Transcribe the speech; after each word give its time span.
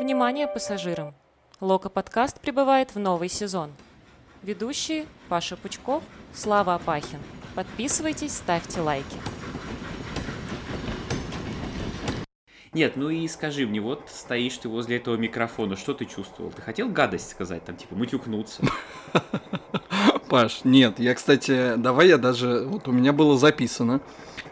Внимание 0.00 0.48
пассажирам! 0.48 1.14
Лока-подкаст 1.60 2.40
прибывает 2.40 2.94
в 2.94 2.98
новый 2.98 3.28
сезон. 3.28 3.70
Ведущие 4.42 5.06
Паша 5.28 5.56
Пучков, 5.56 6.02
Слава 6.34 6.74
Апахин. 6.74 7.20
Подписывайтесь, 7.54 8.32
ставьте 8.32 8.80
лайки. 8.80 9.16
Нет, 12.72 12.96
ну 12.96 13.08
и 13.10 13.28
скажи 13.28 13.66
мне, 13.66 13.80
вот 13.80 14.08
стоишь 14.08 14.56
ты 14.58 14.68
возле 14.68 14.96
этого 14.96 15.16
микрофона, 15.16 15.76
что 15.76 15.94
ты 15.94 16.04
чувствовал? 16.04 16.50
Ты 16.50 16.60
хотел 16.62 16.88
гадость 16.88 17.30
сказать, 17.30 17.64
там, 17.64 17.76
типа, 17.76 17.94
мутюкнуться? 17.94 18.62
Паш, 20.28 20.64
нет, 20.64 20.98
я, 20.98 21.14
кстати, 21.14 21.74
давай 21.76 22.08
я 22.08 22.18
даже, 22.18 22.64
вот 22.66 22.88
у 22.88 22.92
меня 22.92 23.12
было 23.12 23.38
записано, 23.38 24.00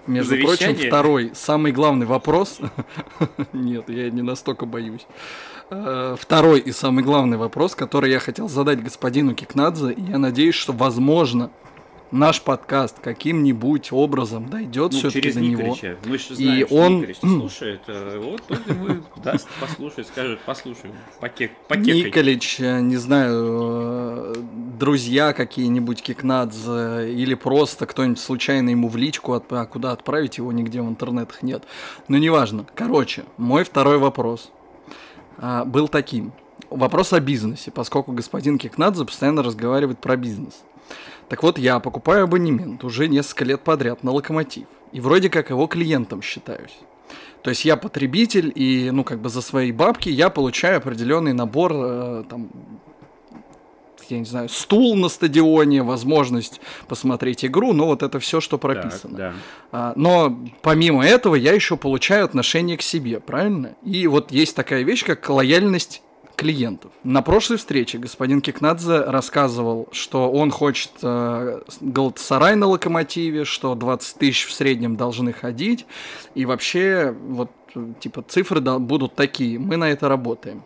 между 0.07 0.30
Завещание? 0.30 0.75
прочим, 0.75 0.88
второй, 0.88 1.30
самый 1.34 1.73
главный 1.73 2.06
вопрос, 2.06 2.61
нет, 3.52 3.88
я 3.88 4.11
не 4.11 4.23
настолько 4.23 4.66
боюсь, 4.66 5.06
Э, 5.69 6.16
второй 6.19 6.60
и 6.60 6.70
самый 6.70 7.02
главный 7.02 7.37
вопрос, 7.37 7.74
который 7.74 8.10
я 8.10 8.20
хотел 8.20 8.48
задать 8.48 8.82
господину 8.82 9.34
Кикнадзе, 9.34 9.92
и 9.92 10.02
я 10.02 10.19
надеюсь, 10.19 10.55
что, 10.55 10.73
возможно, 10.73 11.51
наш 12.10 12.41
подкаст 12.42 12.98
каким-нибудь 13.01 13.91
образом 13.92 14.48
дойдет 14.48 14.92
Ну, 14.92 14.98
все-таки 14.98 15.20
через 15.23 15.34
до 15.34 15.41
него. 15.41 15.77
Мы 16.06 16.19
же 16.19 16.24
И 16.30 16.34
знаем, 16.34 16.66
что 16.66 16.77
он- 16.77 16.96
Николич 17.01 17.16
слушает. 17.19 17.80
э, 17.88 18.19
Вот 18.23 18.42
он 18.51 18.77
ему 18.77 19.02
даст 19.24 19.48
послушать, 19.60 20.06
скажет, 20.06 20.38
послушай, 20.46 20.91
покек, 21.20 21.51
покекай. 21.69 22.05
Николич, 22.05 22.60
э, 22.60 22.80
не 22.80 22.96
знаю, 22.96 23.32
э, 23.34 24.34
друзья 24.79 25.32
какие-нибудь 25.32 26.02
Кикнадзе 26.02 27.12
или 27.12 27.34
просто 27.34 27.87
кто-нибудь 27.87 28.20
случайно 28.20 28.70
ему 28.70 28.88
в 28.88 28.96
личку, 28.96 29.34
отп- 29.34 29.59
а 29.60 29.66
куда 29.66 29.93
отправить 29.93 30.38
его 30.38 30.52
нигде 30.52 30.80
в 30.82 30.88
интернетах 30.88 31.43
нет. 31.43 31.65
Но 32.09 32.18
неважно. 32.18 32.66
Короче, 32.74 33.24
мой 33.37 33.65
второй 33.65 33.98
вопрос 33.98 34.51
а, 35.38 35.65
был 35.65 35.88
таким. 35.88 36.32
Вопрос 36.70 37.12
о 37.12 37.20
бизнесе, 37.20 37.71
поскольку 37.71 38.12
господин 38.12 38.59
Кикнадзе 38.59 39.04
постоянно 39.04 39.43
разговаривает 39.43 39.99
про 39.99 40.16
бизнес. 40.16 40.62
Так 41.29 41.43
вот, 41.43 41.59
я 41.59 41.80
покупаю 41.80 42.24
абонемент 42.24 42.85
уже 42.85 43.09
несколько 43.09 43.45
лет 43.45 43.60
подряд 43.63 44.05
на 44.05 44.13
Локомотив. 44.13 44.66
И 44.93 45.01
вроде 45.01 45.29
как 45.29 45.51
его 45.51 45.66
клиентом 45.66 46.23
считаюсь. 46.23 46.79
То 47.43 47.51
есть 47.51 47.65
я 47.65 47.77
потребитель, 47.77 48.52
и, 48.55 48.91
ну, 48.91 49.05
как 49.05 49.21
бы 49.21 49.29
за 49.29 49.41
свои 49.41 49.73
бабки 49.73 50.09
я 50.09 50.30
получаю 50.30 50.79
определенный 50.79 51.33
набор, 51.33 51.73
э, 51.74 52.24
там, 52.29 52.49
я 54.09 54.18
не 54.21 54.24
знаю, 54.24 54.49
стул 54.49 54.96
на 54.96 55.09
стадионе, 55.09 55.83
возможность 55.83 56.60
посмотреть 56.88 57.45
игру, 57.45 57.73
но 57.73 57.87
вот 57.87 58.02
это 58.02 58.21
все, 58.21 58.40
что 58.40 58.57
Так, 58.57 58.61
прописано. 58.61 59.16
да. 59.16 59.33
А, 59.73 59.93
но 59.96 60.37
помимо 60.63 61.05
этого 61.05 61.35
я 61.35 61.52
еще 61.52 61.77
получаю 61.77 62.24
отношение 62.24 62.77
к 62.77 62.83
себе, 62.83 63.18
правильно? 63.21 63.74
И 63.85 64.06
вот 64.06 64.31
есть 64.31 64.55
такая 64.55 64.83
вещь, 64.83 65.05
как 65.05 65.28
лояльность 65.28 66.03
клиентов. 66.37 66.92
На 67.03 67.22
прошлой 67.22 67.56
встрече 67.56 67.98
господин 67.98 68.41
Кикнадзе 68.41 69.00
рассказывал, 69.00 69.88
что 69.92 70.31
он 70.31 70.50
хочет 70.50 70.93
э, 71.03 71.60
Галатасарай 71.81 72.54
на 72.56 72.66
локомотиве, 72.66 73.44
что 73.44 73.75
20 73.75 74.19
тысяч 74.19 74.47
в 74.47 74.53
среднем 74.53 74.97
должны 74.97 75.32
ходить, 75.32 75.87
и 76.34 76.44
вообще 76.44 77.15
вот 77.28 77.50
типа 78.00 78.22
цифры 78.22 78.60
будут 78.60 79.15
такие, 79.15 79.59
мы 79.59 79.76
на 79.76 79.91
это 79.91 80.09
работаем. 80.09 80.62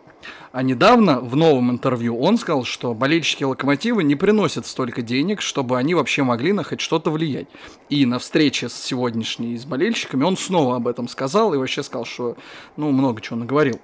А 0.51 0.63
недавно 0.63 1.19
в 1.19 1.35
новом 1.35 1.71
интервью 1.71 2.19
он 2.19 2.37
сказал, 2.37 2.63
что 2.63 2.93
болельщики 2.93 3.43
локомотива 3.43 4.01
не 4.01 4.15
приносят 4.15 4.65
столько 4.65 5.01
денег, 5.01 5.41
чтобы 5.41 5.77
они 5.77 5.95
вообще 5.95 6.23
могли 6.23 6.53
на 6.53 6.63
хоть 6.63 6.81
что-то 6.81 7.09
влиять. 7.09 7.47
И 7.89 8.05
на 8.05 8.19
встрече 8.19 8.69
с 8.69 8.73
сегодняшней 8.73 9.57
с 9.57 9.65
болельщиками 9.65 10.23
он 10.23 10.37
снова 10.37 10.75
об 10.75 10.87
этом 10.87 11.07
сказал 11.07 11.53
и 11.53 11.57
вообще 11.57 11.83
сказал, 11.83 12.05
что 12.05 12.37
ну 12.77 12.91
много 12.91 13.21
чего 13.21 13.37
наговорил. 13.37 13.79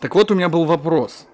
Так 0.00 0.14
вот 0.14 0.30
у 0.30 0.34
меня 0.34 0.48
был 0.48 0.64
вопрос. 0.64 1.26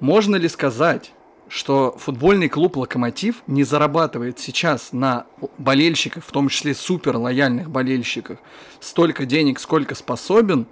Можно 0.00 0.36
ли 0.36 0.48
сказать, 0.48 1.12
что 1.48 1.94
футбольный 1.98 2.48
клуб 2.48 2.76
«Локомотив» 2.76 3.42
не 3.46 3.64
зарабатывает 3.64 4.38
сейчас 4.38 4.92
на 4.92 5.26
болельщиках, 5.58 6.24
в 6.24 6.30
том 6.30 6.48
числе 6.48 6.74
супер 6.74 7.16
лояльных 7.16 7.70
болельщиках, 7.70 8.38
столько 8.80 9.26
денег, 9.26 9.58
сколько 9.58 9.94
способен, 9.94 10.66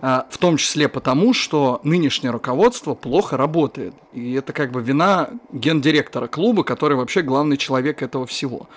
а, 0.00 0.26
в 0.30 0.38
том 0.38 0.56
числе 0.56 0.88
потому, 0.88 1.32
что 1.34 1.80
нынешнее 1.84 2.30
руководство 2.30 2.94
плохо 2.94 3.36
работает. 3.36 3.94
И 4.12 4.32
это 4.32 4.52
как 4.52 4.72
бы 4.72 4.82
вина 4.82 5.30
гендиректора 5.52 6.26
клуба, 6.26 6.64
который 6.64 6.96
вообще 6.96 7.22
главный 7.22 7.56
человек 7.56 8.02
этого 8.02 8.26
всего. 8.26 8.68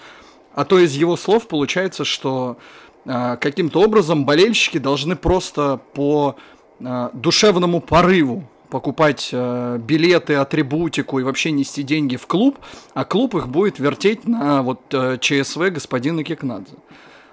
А 0.54 0.66
то 0.66 0.80
из 0.80 0.94
его 0.94 1.18
слов 1.18 1.48
получается, 1.48 2.04
что 2.04 2.58
а, 3.06 3.38
каким-то 3.38 3.82
образом 3.82 4.26
болельщики 4.26 4.78
должны 4.78 5.16
просто 5.16 5.80
по 5.94 6.36
душевному 6.80 7.82
порыву 7.82 8.44
покупать 8.74 9.30
э, 9.32 9.78
билеты, 9.80 10.34
атрибутику 10.34 11.20
и 11.20 11.24
вообще 11.24 11.52
нести 11.52 11.84
деньги 11.84 12.16
в 12.16 12.26
клуб, 12.26 12.58
а 12.96 13.06
клуб 13.06 13.36
их 13.36 13.48
будет 13.48 13.78
вертеть 13.78 14.28
на 14.28 14.64
вот 14.64 14.82
э, 14.92 15.20
ЧСВ 15.22 15.70
господина 15.70 16.24
Кикнадзе. 16.24 16.74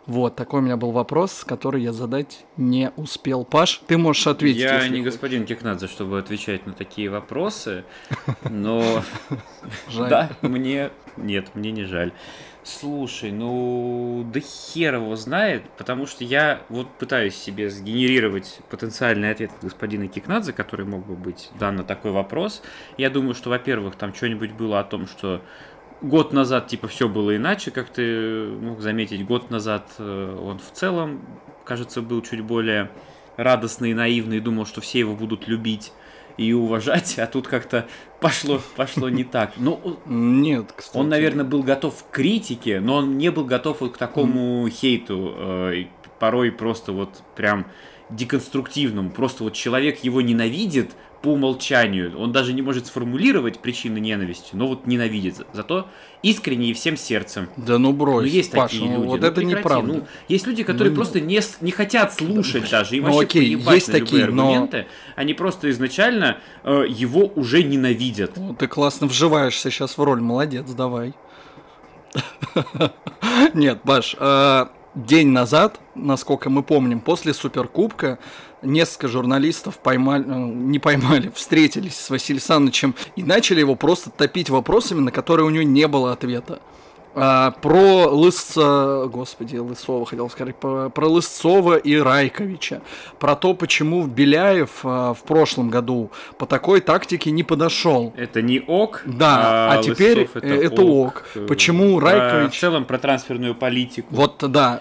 Вот, 0.05 0.37
такой 0.37 0.61
у 0.61 0.63
меня 0.63 0.77
был 0.77 0.91
вопрос, 0.91 1.45
который 1.47 1.83
я 1.83 1.95
задать 1.95 2.45
не 2.59 2.91
успел. 2.97 3.45
Паш, 3.45 3.81
ты 3.87 3.97
можешь 3.97 4.27
ответить. 4.27 4.61
Я 4.61 4.87
не 4.89 4.99
хочешь. 4.99 5.05
господин 5.15 5.47
Кикнадзе, 5.47 5.87
чтобы 5.87 6.19
отвечать 6.19 6.67
на 6.67 6.75
такие 6.75 7.09
вопросы, 7.09 7.85
но 8.51 9.03
да, 9.97 10.31
мне 10.43 10.91
нет, 11.17 11.49
мне 11.55 11.71
не 11.71 11.85
жаль. 11.85 12.13
Слушай, 12.63 13.33
ну 13.33 14.29
да 14.35 14.41
хер 14.41 14.97
его 14.97 15.17
знает, 15.17 15.63
потому 15.79 16.07
что 16.07 16.25
я 16.25 16.61
вот 16.69 16.89
пытаюсь 16.99 17.35
себе 17.35 17.71
сгенерировать 17.71 18.61
потенциальный 18.69 19.31
ответ 19.31 19.51
от 19.57 19.65
господина 19.65 20.09
Кикнадзе, 20.09 20.53
который 20.53 20.85
мог 20.85 21.07
бы 21.07 21.15
быть 21.15 21.51
дан 21.59 21.77
на 21.77 21.85
такой 21.85 22.11
вопрос. 22.11 22.63
Я 22.99 23.09
думаю, 23.09 23.35
что, 23.35 23.49
во-первых, 23.49 23.97
там 23.97 24.15
что-нибудь 24.15 24.53
было 24.53 24.79
о 24.79 24.85
том, 24.85 25.07
что 25.07 25.41
год 26.03 26.35
назад, 26.35 26.69
типа, 26.69 26.87
все 26.87 27.09
было 27.09 27.35
иначе, 27.35 27.71
как 27.71 27.89
ты 27.89 28.49
мог 28.61 28.81
заметить. 28.81 29.25
Год 29.25 29.51
назад 29.51 29.87
э, 29.99 30.39
он 30.43 30.59
в 30.59 30.71
целом, 30.73 31.25
кажется, 31.65 32.03
был 32.03 32.21
чуть 32.21 32.43
более 32.43 32.91
радостный 33.39 33.93
и 33.93 33.95
наивный, 33.95 34.37
и 34.37 34.41
думал, 34.41 34.67
что 34.67 34.83
все 34.83 34.99
его 34.99 35.15
будут 35.15 35.49
любить 35.49 35.93
и 36.41 36.55
уважать, 36.55 37.19
а 37.19 37.27
тут 37.27 37.47
как-то 37.47 37.87
пошло, 38.19 38.61
пошло 38.75 39.11
не 39.11 39.25
так. 39.25 39.53
Ну, 39.57 39.99
Нет, 40.07 40.73
кстати. 40.75 40.97
он, 40.97 41.09
наверное, 41.11 41.45
был 41.45 41.63
готов 41.63 42.03
к 42.05 42.11
критике, 42.11 42.81
но 42.81 42.97
он 42.97 43.19
не 43.19 43.31
был 43.31 43.45
готов 43.45 43.81
вот 43.83 43.93
к 43.93 43.99
такому 43.99 44.67
хейту. 44.71 45.35
э, 45.37 45.85
порой 46.19 46.51
просто 46.51 46.93
вот 46.93 47.23
прям 47.37 47.67
деконструктивному. 48.11 49.11
Просто 49.11 49.45
вот 49.45 49.55
человек 49.55 50.03
его 50.05 50.21
ненавидит 50.21 50.93
по 51.23 51.29
умолчанию. 51.29 52.19
Он 52.19 52.33
даже 52.33 52.53
не 52.53 52.63
может 52.63 52.87
сформулировать 52.87 53.59
причины 53.59 53.99
ненависти, 53.99 54.51
но 54.55 54.67
вот 54.67 54.87
ненавидит. 54.87 55.47
Зато 55.53 55.87
искренне 56.23 56.71
и 56.71 56.73
всем 56.73 56.97
сердцем. 56.97 57.49
Да 57.57 57.79
ну 57.79 57.93
брось, 57.93 58.23
Ну, 58.23 58.29
есть 58.29 58.53
Паш, 58.53 58.71
такие 58.71 58.91
ну, 58.91 58.97
люди. 58.99 59.07
Вот 59.07 59.21
ну, 59.21 59.27
это 59.27 59.35
прекрати. 59.37 59.59
неправда. 59.59 59.93
Ну, 59.93 60.07
есть 60.29 60.47
люди, 60.47 60.63
которые 60.63 60.91
Ну, 60.91 60.97
просто 60.97 61.21
не, 61.21 61.41
не 61.61 61.71
хотят 61.73 62.15
слушать 62.15 62.71
даже. 62.71 62.97
Им 62.97 63.05
ну, 63.05 63.13
вообще 63.13 63.41
окей, 63.41 63.55
есть 63.55 63.89
на 63.89 63.95
такие, 63.99 64.27
но- 64.27 64.45
аргументы. 64.45 64.87
Они 65.15 65.35
просто 65.35 65.71
изначально 65.71 66.39
э, 66.65 66.85
его 66.89 67.27
уже 67.37 67.63
ненавидят. 67.63 68.37
Ну, 68.37 68.55
ты 68.55 68.67
классно 68.67 69.07
вживаешься 69.07 69.71
сейчас 69.71 69.99
в 69.99 70.03
роль, 70.03 70.21
молодец, 70.21 70.71
давай. 70.71 71.13
Нет, 73.55 73.83
Паш, 73.83 74.17
э, 74.19 74.67
день 75.07 75.29
назад, 75.29 75.81
насколько 75.95 76.51
мы 76.51 76.63
помним, 76.63 77.01
после 77.01 77.35
Суперкубка 77.35 78.19
несколько 78.63 79.09
журналистов 79.09 79.79
поймали, 79.79 80.25
э, 80.25 80.35
не 80.35 80.79
поймали, 80.79 81.31
встретились 81.35 81.97
с 81.97 82.11
Василием 82.11 82.43
Санычем 82.43 82.95
и 83.17 83.23
начали 83.23 83.61
его 83.61 83.75
просто 83.75 84.11
топить 84.11 84.51
вопросами, 84.51 85.01
на 85.01 85.11
которые 85.11 85.47
у 85.47 85.51
него 85.51 85.65
не 85.65 85.87
было 85.89 86.13
ответа. 86.13 86.61
А, 87.13 87.51
про 87.51 88.07
Лысца, 88.09 89.07
господи, 89.07 89.57
Лысова 89.57 90.07
хотел 90.07 90.31
сказать, 90.31 90.55
про, 90.55 90.91
про 90.91 91.09
Лысцова 91.09 91.77
и 91.77 91.97
Райковича, 91.97 92.83
про 93.19 93.35
то, 93.35 93.55
почему 93.55 94.07
Беляев 94.07 94.81
а, 94.85 95.15
в 95.15 95.23
прошлом 95.25 95.71
году 95.71 96.13
по 96.39 96.47
такой 96.47 96.81
тактике 96.81 97.33
не 97.33 97.43
подошел. 97.43 98.15
Это 98.17 98.43
не 98.43 98.63
ок. 98.65 99.03
Да, 99.07 99.73
а 99.73 99.83
теперь 99.83 100.21
Лысцов 100.21 100.43
э, 100.45 100.63
это 100.67 100.83
ок. 100.83 101.25
Почему 101.49 101.99
Про- 101.99 102.11
Райкович- 102.11 102.51
В 102.51 102.61
целом 102.61 102.85
про 102.85 102.99
трансферную 102.99 103.57
политику. 103.57 104.15
Вот, 104.15 104.37
да, 104.49 104.81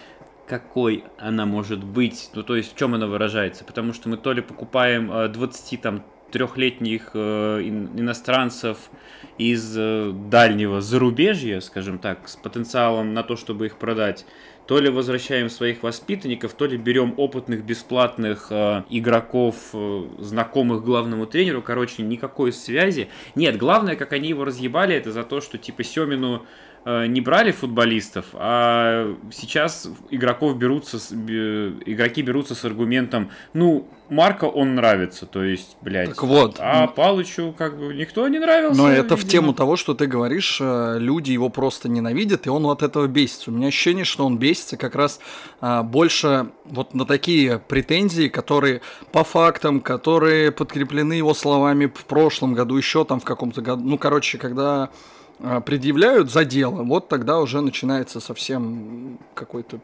Какой 0.49 1.03
она 1.19 1.45
может 1.45 1.83
быть? 1.83 2.31
Ну, 2.33 2.41
то 2.41 2.55
есть 2.55 2.73
в 2.73 2.75
чем 2.75 2.95
она 2.95 3.05
выражается? 3.05 3.63
Потому 3.63 3.93
что 3.93 4.09
мы 4.09 4.17
то 4.17 4.33
ли 4.33 4.41
покупаем 4.41 5.11
э, 5.11 5.27
20 5.27 5.79
там 5.79 6.03
трехлетних 6.31 7.11
э, 7.13 7.61
ин- 7.61 7.91
иностранцев 7.95 8.89
из 9.37 9.75
э, 9.77 10.11
дальнего 10.11 10.81
зарубежья, 10.81 11.59
скажем 11.59 11.99
так, 11.99 12.27
с 12.27 12.35
потенциалом 12.35 13.13
на 13.13 13.21
то, 13.21 13.35
чтобы 13.35 13.67
их 13.67 13.77
продать, 13.77 14.25
то 14.65 14.79
ли 14.79 14.89
возвращаем 14.89 15.51
своих 15.51 15.83
воспитанников, 15.83 16.53
то 16.53 16.65
ли 16.65 16.77
берем 16.77 17.13
опытных 17.17 17.63
бесплатных 17.63 18.47
э, 18.49 18.83
игроков, 18.89 19.55
э, 19.73 20.07
знакомых 20.17 20.83
главному 20.83 21.27
тренеру. 21.27 21.61
Короче, 21.61 22.01
никакой 22.01 22.53
связи. 22.53 23.09
Нет, 23.35 23.57
главное, 23.57 23.95
как 23.95 24.13
они 24.13 24.29
его 24.29 24.45
разъебали, 24.45 24.95
это 24.95 25.11
за 25.11 25.23
то, 25.23 25.41
что 25.41 25.59
типа 25.59 25.83
Семину 25.83 26.37
э, 26.37 26.68
не 27.07 27.21
брали 27.21 27.51
футболистов, 27.51 28.25
а 28.33 29.15
сейчас 29.31 29.89
игроков 30.09 30.57
берутся, 30.57 30.97
игроки 30.97 32.21
берутся 32.21 32.55
с 32.55 32.65
аргументом, 32.65 33.31
ну, 33.53 33.87
Марко 34.09 34.45
он 34.45 34.73
нравится, 34.73 35.25
то 35.27 35.43
есть, 35.43 35.77
блядь. 35.81 36.09
Так 36.09 36.23
вот. 36.23 36.55
А 36.59 36.87
Палычу 36.87 37.53
как 37.55 37.77
бы 37.77 37.93
никто 37.93 38.27
не 38.27 38.39
нравился. 38.39 38.81
Но 38.81 38.89
это 38.89 39.15
в 39.15 39.19
видимо. 39.19 39.31
тему 39.31 39.53
того, 39.53 39.75
что 39.75 39.93
ты 39.93 40.07
говоришь, 40.07 40.57
э, 40.59 40.97
люди 40.97 41.31
его 41.31 41.49
просто 41.49 41.89
ненавидят, 41.89 42.47
и 42.47 42.49
он 42.49 42.65
от 42.65 42.81
этого 42.81 43.05
бесится. 43.05 43.51
У 43.51 43.53
меня 43.53 43.67
ощущение, 43.67 44.05
что 44.05 44.25
он 44.25 44.37
бесится 44.37 44.77
как 44.77 44.95
раз 44.95 45.19
а, 45.61 45.83
больше 45.83 46.47
вот 46.65 46.95
на 46.95 47.05
такие 47.05 47.59
претензии, 47.59 48.29
которые 48.29 48.81
по 49.11 49.23
фактам, 49.23 49.79
которые 49.79 50.51
подкреплены 50.51 51.13
его 51.13 51.35
словами 51.35 51.85
в 51.85 52.05
прошлом 52.05 52.55
году, 52.55 52.77
еще 52.77 53.05
там 53.05 53.19
в 53.19 53.25
каком-то 53.25 53.61
году. 53.61 53.83
Ну, 53.83 53.97
короче, 53.99 54.39
когда 54.39 54.89
предъявляют 55.65 56.31
за 56.31 56.45
дело, 56.45 56.83
вот 56.83 57.07
тогда 57.07 57.39
уже 57.39 57.61
начинается 57.61 58.19
совсем 58.19 59.19
какой-то 59.33 59.79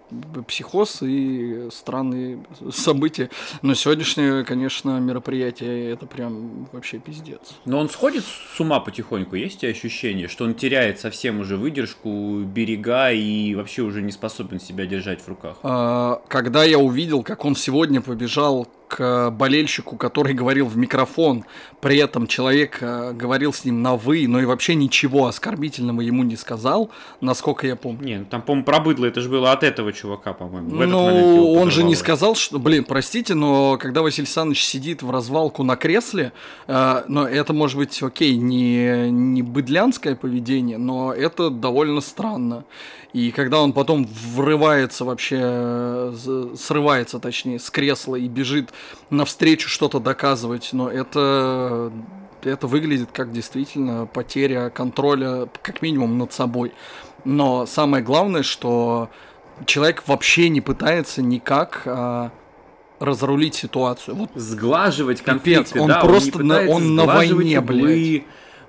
психоз 0.47 1.01
и 1.01 1.69
странные 1.71 2.39
события. 2.71 3.29
Но 3.61 3.73
сегодняшнее, 3.73 4.43
конечно, 4.43 4.99
мероприятие 4.99 5.91
это 5.91 6.05
прям 6.05 6.67
вообще 6.71 6.99
пиздец. 6.99 7.55
Но 7.65 7.79
он 7.79 7.89
сходит 7.89 8.23
с 8.25 8.59
ума 8.59 8.79
потихоньку, 8.79 9.35
есть 9.35 9.61
тебя 9.61 9.71
ощущение, 9.71 10.27
что 10.27 10.45
он 10.45 10.55
теряет 10.55 10.99
совсем 10.99 11.39
уже 11.39 11.57
выдержку, 11.57 12.41
берега 12.43 13.11
и 13.11 13.55
вообще 13.55 13.81
уже 13.81 14.01
не 14.01 14.11
способен 14.11 14.59
себя 14.59 14.85
держать 14.85 15.21
в 15.21 15.27
руках? 15.27 15.57
А, 15.63 16.21
Когда 16.27 16.63
я 16.63 16.79
увидел, 16.79 17.23
как 17.23 17.45
он 17.45 17.55
сегодня 17.55 18.01
побежал 18.01 18.67
к 18.87 19.29
болельщику, 19.31 19.97
который 19.97 20.33
говорил 20.41 20.67
в 20.67 20.77
микрофон, 20.77 21.45
при 21.81 21.97
этом 21.97 22.27
человек 22.27 22.77
э, 22.81 23.13
говорил 23.13 23.53
с 23.53 23.65
ним 23.65 23.81
на 23.81 23.95
«вы», 23.95 24.27
но 24.27 24.39
и 24.39 24.45
вообще 24.45 24.75
ничего 24.75 25.27
оскорбительного 25.27 26.01
ему 26.01 26.23
не 26.23 26.35
сказал, 26.35 26.89
насколько 27.21 27.67
я 27.67 27.75
помню. 27.75 28.03
Не, 28.03 28.17
ну 28.19 28.25
там, 28.25 28.41
по-моему, 28.41 28.65
про 28.65 28.79
быдло 28.79 29.05
это 29.05 29.21
же 29.21 29.29
было 29.29 29.51
от 29.51 29.63
этого 29.63 29.93
чувака, 29.93 30.33
по-моему. 30.33 30.69
Ну, 30.85 31.53
он 31.53 31.71
же 31.71 31.83
не 31.83 31.95
сказал, 31.95 32.35
что, 32.35 32.59
блин, 32.59 32.83
простите, 32.83 33.33
но 33.33 33.77
когда 33.77 34.01
Василий 34.01 34.23
Александрович 34.23 34.65
сидит 34.65 35.03
в 35.03 35.11
развалку 35.11 35.63
на 35.63 35.75
кресле, 35.75 36.31
э, 36.67 37.03
но 37.07 37.27
это 37.27 37.53
может 37.53 37.77
быть, 37.77 38.01
окей, 38.01 38.35
не, 38.35 39.09
не 39.09 39.41
быдлянское 39.41 40.15
поведение, 40.15 40.77
но 40.77 41.13
это 41.13 41.49
довольно 41.49 42.01
странно. 42.01 42.65
И 43.15 43.31
когда 43.31 43.61
он 43.61 43.71
потом 43.71 44.05
врывается 44.35 45.05
вообще, 45.05 45.39
э, 45.41 46.55
срывается, 46.57 47.19
точнее, 47.19 47.59
с 47.59 47.69
кресла 47.69 48.17
и 48.17 48.27
бежит 48.27 48.71
навстречу 49.09 49.69
что-то 49.69 49.99
доказывать, 49.99 50.69
но 50.71 50.89
это 50.89 51.91
это 52.43 52.67
выглядит 52.67 53.09
как 53.11 53.31
действительно 53.31 54.05
потеря 54.05 54.69
контроля, 54.69 55.47
как 55.63 55.81
минимум, 55.81 56.17
над 56.17 56.31
собой. 56.31 56.73
Но 57.23 57.65
самое 57.65 58.03
главное, 58.03 58.43
что 58.43 59.09
человек 59.65 60.03
вообще 60.05 60.49
не 60.49 60.61
пытается 60.61 61.23
никак 61.23 61.81
а, 61.85 62.31
разрулить 62.99 63.55
ситуацию. 63.55 64.15
Вот 64.15 64.29
Сглаживать 64.35 65.21
конфликты, 65.21 65.79
он 65.79 65.87
да, 65.87 66.01
просто 66.01 66.43
не 66.43 66.49
на- 66.49 66.69
он 66.69 66.95
на 66.95 67.05
войне, 67.05 67.59
углы, 67.59 68.25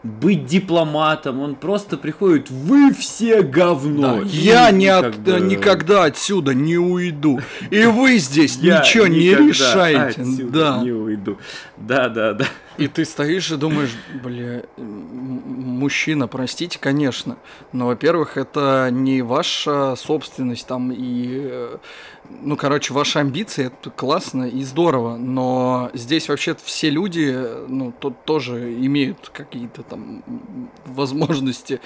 быть 0.06 0.46
дипломатом, 0.46 1.40
он 1.40 1.54
просто 1.54 1.96
приходит, 1.96 2.50
вы 2.50 2.92
все 2.94 3.42
говно. 3.42 4.20
да, 4.22 4.28
я 4.28 4.70
не 4.70 4.88
от- 4.88 5.16
бы- 5.18 5.40
никогда 5.40 6.04
отсюда 6.04 6.54
не 6.54 6.78
уйду. 6.78 7.40
И 7.70 7.84
вы 7.84 8.18
здесь 8.18 8.56
Я 8.56 8.80
ничего 8.80 9.06
не 9.06 9.34
решаете. 9.34 10.24
Да. 10.44 10.80
не 10.82 10.92
уйду. 10.92 11.38
Да, 11.76 12.08
да, 12.08 12.32
да. 12.32 12.46
И 12.78 12.88
ты 12.88 13.04
стоишь 13.06 13.50
и 13.50 13.56
думаешь, 13.56 13.92
бля, 14.22 14.62
мужчина, 14.76 16.28
простите, 16.28 16.78
конечно, 16.78 17.36
но, 17.72 17.86
во-первых, 17.86 18.36
это 18.36 18.88
не 18.92 19.22
ваша 19.22 19.94
собственность 19.96 20.66
там 20.66 20.92
и, 20.92 21.40
э, 21.44 21.76
ну, 22.42 22.56
короче, 22.56 22.94
ваши 22.94 23.18
амбиции, 23.18 23.66
это 23.66 23.90
классно 23.90 24.44
и 24.44 24.62
здорово, 24.62 25.16
но 25.16 25.90
здесь 25.94 26.28
вообще 26.28 26.56
все 26.62 26.90
люди, 26.90 27.36
ну, 27.68 27.92
тут 27.92 28.24
тоже 28.24 28.72
имеют 28.74 29.30
какие-то 29.32 29.82
там 29.82 30.22
возможности 30.84 31.80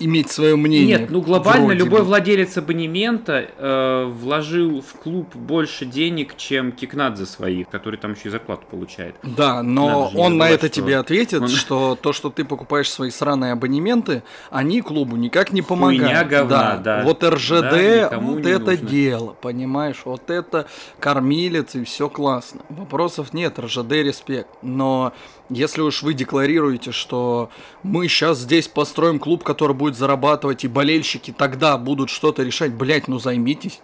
иметь 0.00 0.30
свое 0.30 0.54
мнение. 0.56 0.98
Нет, 0.98 1.10
ну 1.10 1.20
глобально 1.20 1.66
вроде 1.66 1.78
любой 1.80 2.00
бы. 2.00 2.06
владелец 2.06 2.56
абонемента 2.56 3.48
э, 3.58 4.04
вложил 4.04 4.80
в 4.80 4.92
клуб 4.98 5.34
больше 5.34 5.84
денег, 5.86 6.36
чем 6.36 6.70
Кикнадзе 6.72 7.26
своих, 7.26 7.68
который 7.68 7.96
там 7.96 8.12
еще 8.12 8.28
и 8.28 8.30
зарплату 8.30 8.62
получает. 8.70 9.16
Да, 9.24 9.62
но 9.62 10.10
он 10.14 10.36
на 10.38 10.44
забывать, 10.44 10.52
это 10.52 10.66
что 10.66 10.74
тебе 10.76 10.96
ответит, 10.98 11.42
он- 11.42 11.48
что 11.48 11.96
то, 12.00 12.12
что 12.12 12.30
ты 12.30 12.44
покупаешь 12.44 12.90
свои 12.90 13.10
сраные 13.10 13.52
абонементы, 13.52 14.22
они 14.50 14.82
клубу 14.82 15.16
никак 15.16 15.52
не 15.52 15.62
помогают. 15.62 16.02
Хуйня 16.02 16.24
говна, 16.24 16.76
да. 16.76 17.02
Вот 17.02 17.24
РЖД, 17.24 17.60
Да, 17.60 18.18
вот 18.20 18.46
это 18.46 18.70
нужно. 18.72 18.76
дело, 18.88 19.36
понимаешь? 19.40 20.02
Вот 20.04 20.30
это 20.30 20.66
кормилец 21.00 21.74
и 21.74 21.84
все 21.84 22.08
классно. 22.08 22.60
Вопросов 22.68 23.32
нет, 23.32 23.58
РЖД 23.58 23.92
респект. 23.92 24.48
Но 24.62 25.12
если 25.50 25.80
уж 25.80 26.02
вы 26.02 26.14
декларируете, 26.14 26.92
что 26.92 27.50
мы 27.82 28.08
сейчас 28.08 28.38
здесь 28.38 28.68
построим 28.68 29.18
клуб, 29.18 29.44
который 29.44 29.74
будет 29.74 29.96
зарабатывать, 29.96 30.64
и 30.64 30.68
болельщики 30.68 31.34
тогда 31.36 31.78
будут 31.78 32.10
что-то 32.10 32.42
решать, 32.42 32.72
блять, 32.72 33.08
ну 33.08 33.18
займитесь. 33.18 33.80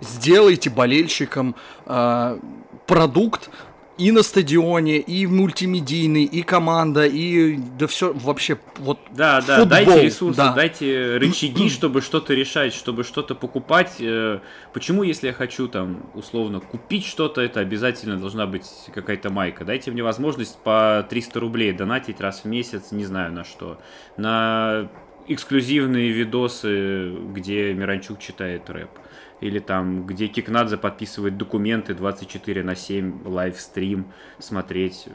Сделайте 0.00 0.70
болельщикам 0.70 1.54
а, 1.86 2.38
продукт, 2.86 3.48
и 3.96 4.10
на 4.10 4.22
стадионе, 4.22 4.98
и 4.98 5.26
мультимедийный, 5.26 6.24
и 6.24 6.42
команда, 6.42 7.06
и 7.06 7.56
да 7.78 7.86
все 7.86 8.12
вообще 8.12 8.58
вот 8.78 8.98
Да, 9.12 9.40
да, 9.40 9.58
Футбол, 9.58 9.66
дайте 9.68 10.02
ресурсы, 10.02 10.36
да. 10.36 10.52
дайте 10.52 11.16
рычаги, 11.16 11.68
чтобы 11.68 12.00
что-то 12.00 12.34
решать, 12.34 12.74
чтобы 12.74 13.04
что-то 13.04 13.34
покупать. 13.34 13.96
Э, 14.00 14.40
Почему, 14.72 15.04
если 15.04 15.28
я 15.28 15.32
хочу 15.32 15.68
там 15.68 16.10
условно 16.14 16.58
купить 16.58 17.06
что-то, 17.06 17.40
это 17.40 17.60
обязательно 17.60 18.18
должна 18.18 18.46
быть 18.46 18.66
какая-то 18.92 19.30
майка? 19.30 19.64
Дайте 19.64 19.92
мне 19.92 20.02
возможность 20.02 20.58
по 20.58 21.06
300 21.08 21.38
рублей 21.40 21.72
донатить 21.72 22.20
раз 22.20 22.40
в 22.40 22.46
месяц, 22.46 22.90
не 22.90 23.04
знаю 23.04 23.32
на 23.32 23.44
что. 23.44 23.78
На 24.16 24.88
эксклюзивные 25.28 26.10
видосы, 26.10 27.12
где 27.32 27.72
Миранчук 27.72 28.18
читает 28.18 28.68
рэп. 28.68 28.90
Или 29.40 29.58
там, 29.58 30.06
где 30.06 30.28
Кикнадзе 30.28 30.76
подписывает 30.76 31.36
документы 31.36 31.94
24 31.94 32.62
на 32.62 32.76
7, 32.76 33.26
лайвстрим, 33.26 34.06
смотреть 34.38 35.06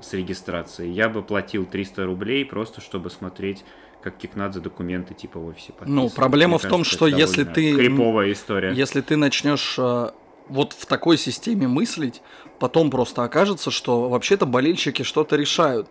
с 0.00 0.12
регистрацией. 0.12 0.92
Я 0.92 1.08
бы 1.08 1.22
платил 1.22 1.64
300 1.66 2.04
рублей 2.04 2.44
просто, 2.44 2.80
чтобы 2.80 3.10
смотреть, 3.10 3.64
как 4.02 4.16
Кикнадзе 4.16 4.60
документы 4.60 5.14
типа 5.14 5.38
в 5.38 5.46
офисе 5.46 5.72
подписывает. 5.72 6.14
проблема 6.14 6.52
Мне 6.52 6.58
в 6.58 6.62
том, 6.62 6.70
кажется, 6.80 6.96
что 6.96 7.06
это 7.08 7.16
если 7.18 7.44
ты- 7.44 7.74
Криповая 7.76 8.32
история. 8.32 8.72
Если 8.72 9.00
ты 9.02 9.16
начнешь 9.16 9.76
э, 9.78 10.10
вот 10.48 10.72
в 10.72 10.86
такой 10.86 11.16
системе 11.18 11.68
мыслить, 11.68 12.22
потом 12.58 12.90
просто 12.90 13.24
окажется, 13.24 13.70
что 13.70 14.08
вообще-то 14.08 14.46
болельщики 14.46 15.02
что-то 15.02 15.36
решают. 15.36 15.88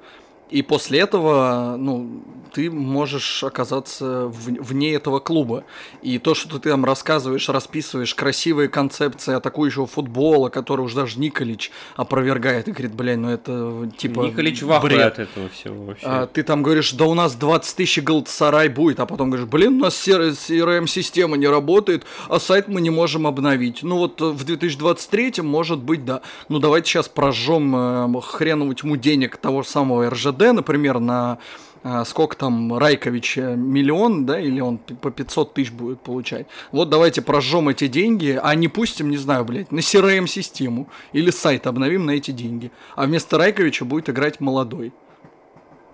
И 0.50 0.62
после 0.62 1.00
этого, 1.00 1.76
ну, 1.78 2.24
ты 2.52 2.72
можешь 2.72 3.44
оказаться 3.44 4.26
в- 4.26 4.64
вне 4.64 4.94
этого 4.96 5.20
клуба. 5.20 5.64
И 6.02 6.18
то, 6.18 6.34
что 6.34 6.58
ты 6.58 6.70
там 6.72 6.84
рассказываешь, 6.84 7.48
расписываешь 7.50 8.16
красивые 8.16 8.70
концепции 8.70 9.36
атакующего 9.36 9.86
футбола, 9.86 10.50
который 10.50 10.82
уже 10.82 10.96
даже 10.96 11.20
Николич 11.20 11.70
опровергает 11.96 12.68
и 12.68 12.72
говорит, 12.72 12.96
блядь, 12.96 13.20
ну 13.20 13.30
это 13.30 13.92
типа 13.96 14.22
Николич 14.22 14.64
в 14.64 14.72
ахуе 14.72 14.96
бред. 14.96 15.06
от 15.14 15.20
этого 15.20 15.50
всего 15.50 15.86
вообще. 15.86 16.06
А, 16.08 16.26
ты 16.26 16.42
там 16.42 16.64
говоришь, 16.64 16.92
да 16.94 17.06
у 17.06 17.14
нас 17.14 17.36
20 17.36 17.76
тысяч 17.76 18.02
Галатасарай 18.02 18.68
будет, 18.70 19.00
а 19.00 19.06
потом 19.06 19.30
говоришь, 19.30 19.48
блин, 19.48 19.76
у 19.76 19.80
нас 19.82 19.94
CRM-система 20.08 21.38
не 21.38 21.48
работает, 21.48 22.04
а 22.28 22.40
сайт 22.40 22.68
мы 22.68 22.82
не 22.82 22.90
можем 22.90 23.28
обновить. 23.28 23.84
Ну 23.84 23.98
вот 23.98 24.22
в 24.22 24.44
2023 24.44 25.42
может 25.44 25.80
быть, 25.80 26.04
да. 26.06 26.22
Ну 26.50 26.60
давайте 26.60 26.90
сейчас 26.90 27.08
прожжем 27.10 27.76
э, 28.18 28.22
хреновую 28.22 28.76
тьму 28.76 28.96
денег 28.98 29.38
того 29.38 29.62
же 29.64 29.70
самого 29.70 30.10
РЖД, 30.10 30.39
например, 30.54 31.00
на 31.00 31.38
э, 31.84 32.04
сколько 32.06 32.36
там 32.36 32.78
Райкович 32.78 33.38
э, 33.38 33.56
миллион, 33.56 34.26
да, 34.26 34.40
или 34.40 34.60
он 34.60 34.78
по 34.78 35.12
500 35.12 35.54
тысяч 35.54 35.72
будет 35.72 36.02
получать. 36.02 36.48
Вот 36.72 36.90
давайте 36.90 37.22
прожжем 37.22 37.70
эти 37.70 37.88
деньги, 37.88 38.40
а 38.42 38.56
не 38.56 38.68
пустим, 38.68 39.10
не 39.10 39.18
знаю, 39.18 39.46
блядь, 39.46 39.72
на 39.72 39.80
CRM-систему 39.80 40.88
или 41.14 41.32
сайт 41.32 41.68
обновим 41.68 42.06
на 42.06 42.12
эти 42.12 42.32
деньги. 42.32 42.72
А 42.96 43.06
вместо 43.06 43.38
Райковича 43.38 43.86
будет 43.86 44.10
играть 44.10 44.40
молодой. 44.40 44.94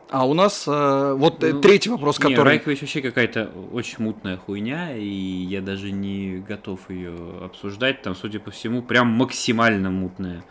А 0.09 0.25
у 0.25 0.33
нас 0.33 0.65
э, 0.67 1.15
вот 1.17 1.41
Ну, 1.41 1.61
третий 1.61 1.89
вопрос, 1.89 2.19
Не, 2.19 2.29
который... 2.29 2.45
Райкович 2.45 2.81
вообще 2.81 3.01
какая-то 3.01 3.51
очень 3.73 3.95
мутная 3.99 4.37
хуйня, 4.37 4.95
и 4.95 5.07
я 5.07 5.61
даже 5.61 5.91
не 5.91 6.37
готов 6.47 6.79
ее 6.89 7.15
обсуждать. 7.43 8.01
Там, 8.03 8.15
судя 8.15 8.39
по 8.39 8.51
всему, 8.51 8.81
прям 8.81 9.07
максимально 9.07 9.89
мутная. 9.89 10.43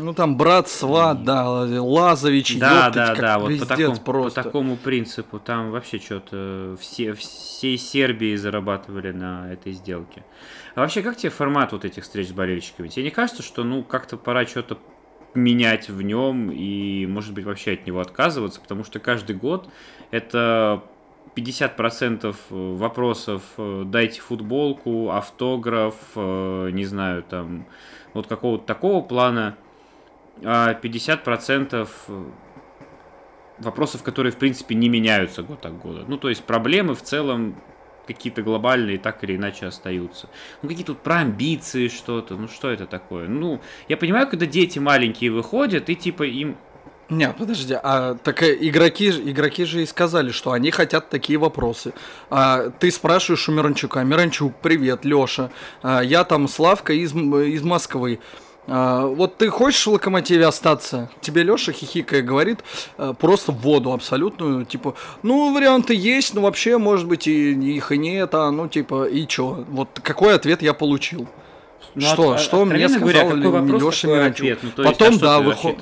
Ну 0.00 0.14
там 0.14 0.36
брат, 0.36 0.68
сват, 0.68 1.24
да, 1.24 1.48
Лазович, 1.50 2.56
Да, 2.56 2.86
ёптать, 2.86 2.94
да, 2.94 3.14
да, 3.16 3.38
вот 3.40 3.58
по 3.58 3.66
такому, 3.66 3.96
по 3.96 4.30
такому 4.30 4.76
принципу. 4.76 5.40
Там 5.40 5.72
вообще 5.72 5.98
что-то 5.98 6.76
все, 6.80 7.14
всей 7.14 7.76
Сербии 7.76 8.36
зарабатывали 8.36 9.10
на 9.10 9.52
этой 9.52 9.72
сделке. 9.72 10.24
А 10.76 10.82
вообще, 10.82 11.02
как 11.02 11.16
тебе 11.16 11.30
формат 11.30 11.72
вот 11.72 11.84
этих 11.84 12.04
встреч 12.04 12.28
с 12.28 12.32
болельщиками? 12.32 12.86
Тебе 12.86 13.06
не 13.06 13.10
кажется, 13.10 13.42
что 13.42 13.64
ну 13.64 13.82
как-то 13.82 14.16
пора 14.16 14.46
что-то 14.46 14.78
менять 15.34 15.88
в 15.88 16.00
нем 16.00 16.52
и, 16.52 17.04
может 17.06 17.34
быть, 17.34 17.44
вообще 17.44 17.72
от 17.72 17.84
него 17.84 18.00
отказываться, 18.00 18.60
потому 18.60 18.84
что 18.84 19.00
каждый 19.00 19.34
год 19.34 19.68
это 20.12 20.84
50% 21.34 22.34
вопросов 22.50 23.42
дайте 23.56 24.20
футболку, 24.20 25.10
автограф, 25.10 25.96
не 26.14 26.84
знаю, 26.84 27.24
там, 27.24 27.66
вот 28.14 28.28
какого-то 28.28 28.64
такого 28.64 29.02
плана, 29.02 29.56
50% 30.42 31.88
вопросов, 33.58 34.02
которые, 34.02 34.32
в 34.32 34.36
принципе, 34.36 34.74
не 34.74 34.88
меняются 34.88 35.42
год 35.42 35.64
от 35.66 35.78
года. 35.78 36.04
Ну, 36.06 36.16
то 36.16 36.28
есть 36.28 36.44
проблемы 36.44 36.94
в 36.94 37.02
целом 37.02 37.56
какие-то 38.06 38.42
глобальные 38.42 38.98
так 38.98 39.22
или 39.22 39.36
иначе 39.36 39.66
остаются. 39.66 40.28
Ну, 40.62 40.68
какие 40.68 40.84
тут 40.84 41.00
про 41.00 41.18
амбиции 41.18 41.88
что-то, 41.88 42.36
ну, 42.36 42.48
что 42.48 42.70
это 42.70 42.86
такое? 42.86 43.28
Ну, 43.28 43.60
я 43.88 43.96
понимаю, 43.96 44.26
когда 44.28 44.46
дети 44.46 44.78
маленькие 44.78 45.30
выходят, 45.30 45.90
и 45.90 45.94
типа 45.94 46.22
им 46.22 46.56
не, 47.10 47.26
подожди, 47.30 47.74
а 47.82 48.16
так 48.22 48.42
э, 48.42 48.54
игроки, 48.60 49.08
игроки 49.08 49.64
же 49.64 49.82
и 49.82 49.86
сказали, 49.86 50.30
что 50.30 50.52
они 50.52 50.70
хотят 50.70 51.08
такие 51.08 51.38
вопросы. 51.38 51.94
А, 52.28 52.68
ты 52.68 52.90
спрашиваешь 52.90 53.48
у 53.48 53.52
Миранчука, 53.52 54.04
Миранчук, 54.04 54.54
привет, 54.60 55.06
Лёша, 55.06 55.50
а, 55.82 56.02
я 56.02 56.24
там 56.24 56.48
Славка 56.48 56.92
из, 56.92 57.14
из 57.14 57.62
Москвы. 57.62 58.20
А, 58.68 59.06
вот 59.06 59.38
ты 59.38 59.48
хочешь 59.48 59.86
в 59.86 59.92
локомотиве 59.92 60.46
остаться? 60.46 61.08
Тебе 61.20 61.42
Леша 61.42 61.72
хихикая 61.72 62.22
говорит 62.22 62.60
а, 62.98 63.14
просто 63.14 63.50
в 63.50 63.56
воду 63.60 63.92
абсолютную, 63.92 64.66
типа, 64.66 64.94
ну, 65.22 65.54
варианты 65.54 65.94
есть, 65.94 66.34
но 66.34 66.42
вообще, 66.42 66.76
может 66.76 67.06
быть, 67.08 67.26
и 67.26 67.52
их 67.52 67.92
и 67.92 67.98
нет, 67.98 68.34
а, 68.34 68.50
ну, 68.50 68.68
типа, 68.68 69.08
и 69.08 69.26
чё? 69.26 69.64
Вот 69.68 69.88
какой 70.02 70.34
ответ 70.34 70.60
я 70.60 70.74
получил? 70.74 71.26
Ну, 71.94 72.02
что, 72.02 72.32
от, 72.32 72.40
что 72.40 72.64
мне 72.64 72.88
сказал 72.88 73.08
говоря, 73.08 73.24
какой 73.24 73.50
вопрос, 73.50 73.82
Леша 73.82 74.08
такой 74.08 74.26
ответ? 74.26 74.58
Ну, 74.62 74.70
то 74.76 74.82
Потом, 74.82 75.08
есть, 75.08 75.22
а 75.22 75.24
да, 75.24 75.40
выход... 75.40 75.76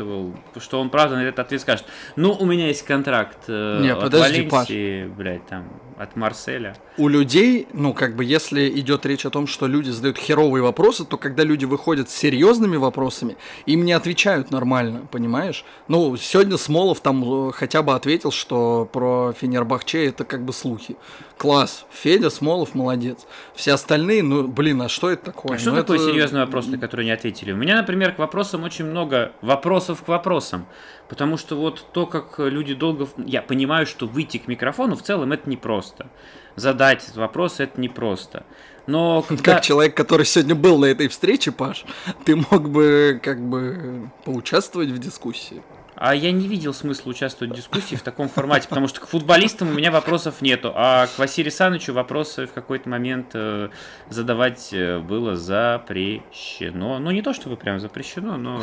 что 0.63 0.81
он 0.81 0.91
правда 0.91 1.17
на 1.17 1.23
этот 1.23 1.41
ответ 1.41 1.61
скажет, 1.61 1.85
ну, 2.15 2.33
у 2.33 2.47
меня 2.47 2.69
есть 2.69 2.85
контракт 2.85 3.39
э, 3.49 3.81
Не, 3.83 3.93
от 3.93 4.01
подожди, 4.01 4.49
Валенсии, 4.49 5.05
Паш. 5.05 5.17
блядь, 5.17 5.47
там, 5.47 5.65
от 5.97 6.17
Марселя. 6.17 6.77
У 6.99 7.09
людей, 7.09 7.67
ну, 7.73 7.93
как 7.93 8.17
бы, 8.17 8.25
если 8.25 8.69
идет 8.69 9.07
речь 9.07 9.25
о 9.25 9.31
том, 9.31 9.47
что 9.47 9.67
люди 9.67 9.91
задают 9.91 10.19
херовые 10.19 10.63
вопросы, 10.63 11.05
то 11.05 11.17
когда 11.17 11.43
люди 11.43 11.65
выходят 11.65 12.11
с 12.11 12.15
серьезными 12.15 12.77
вопросами, 12.77 13.37
им 13.67 13.85
не 13.85 13.93
отвечают 13.93 14.51
нормально, 14.51 15.07
понимаешь? 15.11 15.65
Ну, 15.89 16.17
сегодня 16.17 16.57
Смолов 16.57 17.01
там 17.01 17.49
э, 17.49 17.53
хотя 17.53 17.83
бы 17.83 17.95
ответил, 17.95 18.31
что 18.31 18.89
про 18.93 19.33
Фенербахче 19.33 20.07
это 20.07 20.25
как 20.25 20.45
бы 20.45 20.53
слухи. 20.53 20.97
Класс, 21.39 21.87
Федя 21.91 22.31
Смолов 22.31 22.75
молодец. 22.75 23.27
Все 23.55 23.73
остальные, 23.73 24.23
ну, 24.23 24.49
блин, 24.49 24.83
а 24.83 24.89
что 24.89 25.11
это 25.11 25.27
такое? 25.27 25.57
А 25.57 25.59
что 25.59 25.71
ну, 25.71 25.77
такое 25.77 25.99
это... 25.99 26.07
серьезный 26.07 26.41
вопрос, 26.41 26.67
на 26.67 26.79
который 26.79 27.05
не 27.05 27.11
ответили? 27.11 27.53
У 27.53 27.57
меня, 27.57 27.77
например, 27.77 28.13
к 28.13 28.19
вопросам 28.19 28.65
очень 28.65 28.87
много 28.87 29.33
вопросов 29.41 30.03
к 30.03 30.09
вопросам. 30.09 30.67
Потому 31.09 31.37
что 31.37 31.57
вот 31.57 31.85
то, 31.93 32.07
как 32.07 32.39
люди 32.39 32.75
долго... 32.75 33.09
Я 33.17 33.43
понимаю, 33.43 33.87
что 33.87 34.07
выйти 34.07 34.39
к 34.39 34.49
микрофону 34.49 34.97
в 34.97 35.03
целом 35.03 35.33
это 35.33 35.49
непросто. 35.49 36.09
Задать 36.57 37.05
этот 37.05 37.17
вопрос 37.17 37.61
это 37.61 37.81
непросто. 37.81 38.45
Но 38.87 39.23
когда... 39.23 39.55
Как 39.55 39.63
человек, 39.63 39.97
который 39.97 40.27
сегодня 40.27 40.55
был 40.55 40.79
на 40.79 40.87
этой 40.87 41.09
встрече, 41.09 41.53
Паш, 41.53 41.85
ты 42.25 42.37
мог 42.37 42.71
бы 42.71 43.21
как 43.23 43.41
бы 43.41 44.11
поучаствовать 44.25 44.91
в 44.91 44.99
дискуссии. 44.99 45.63
А 45.99 46.15
я 46.15 46.31
не 46.31 46.47
видел 46.47 46.75
смысла 46.75 47.11
участвовать 47.11 47.55
в 47.55 47.57
дискуссии 47.57 47.97
в 47.97 48.03
таком 48.03 48.29
формате, 48.29 48.69
потому 48.69 48.87
что 48.87 49.01
к 49.01 49.07
футболистам 49.07 49.71
у 49.71 49.73
меня 49.73 49.91
вопросов 49.91 50.43
нету, 50.43 50.71
а 50.75 51.07
к 51.07 51.19
Василию 51.19 51.51
Санычу 51.51 51.95
вопросы 51.95 52.47
в 52.47 52.53
какой-то 52.53 52.87
момент 52.91 53.29
э, 53.33 53.71
задавать 54.11 54.69
э, 54.73 54.99
было 54.99 55.37
запрещено. 55.37 56.99
Ну, 56.99 57.11
не 57.13 57.23
то 57.23 57.33
чтобы 57.33 57.57
прям 57.57 57.81
запрещено, 57.81 58.37
но 58.37 58.63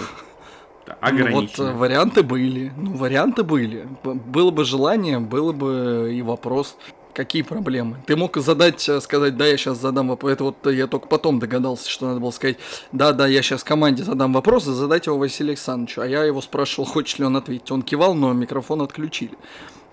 ограничено. 1.00 1.66
Ну, 1.66 1.72
вот 1.72 1.80
варианты 1.80 2.24
были. 2.24 2.72
Ну, 2.76 2.94
варианты 2.96 3.44
были. 3.44 3.88
Было 4.04 4.52
бы 4.52 4.66
желание, 4.66 5.20
было 5.20 5.52
бы 5.52 6.12
и 6.14 6.22
вопрос. 6.22 6.78
Какие 7.14 7.44
проблемы? 7.44 7.98
Ты 8.08 8.16
мог 8.16 8.36
задать, 8.38 8.90
э, 8.90 9.00
сказать, 9.00 9.38
да, 9.38 9.46
я 9.46 9.56
сейчас 9.56 9.78
задам 9.78 10.08
вопрос. 10.08 10.32
Это 10.32 10.44
вот 10.46 10.66
я 10.66 10.88
только 10.88 11.08
потом 11.08 11.40
догадался, 11.40 11.88
что 11.88 12.08
надо 12.08 12.20
было 12.20 12.32
сказать, 12.32 12.58
да, 12.92 13.12
да, 13.12 13.28
я 13.28 13.44
сейчас 13.44 13.64
команде 13.64 14.04
задам 14.04 14.34
вопрос, 14.34 14.68
и 14.68 14.72
задать 14.72 15.06
его 15.06 15.20
Василию 15.20 15.52
Александровичу. 15.52 16.02
А 16.02 16.08
я 16.08 16.24
его 16.24 16.42
спрашивал, 16.42 16.86
хочет 16.86 17.20
ли 17.20 17.26
он 17.26 17.38
ответить. 17.38 17.70
Он 17.70 17.84
кивал, 17.84 18.16
но 18.16 18.34
микрофон 18.34 18.82
отключили. 18.82 19.38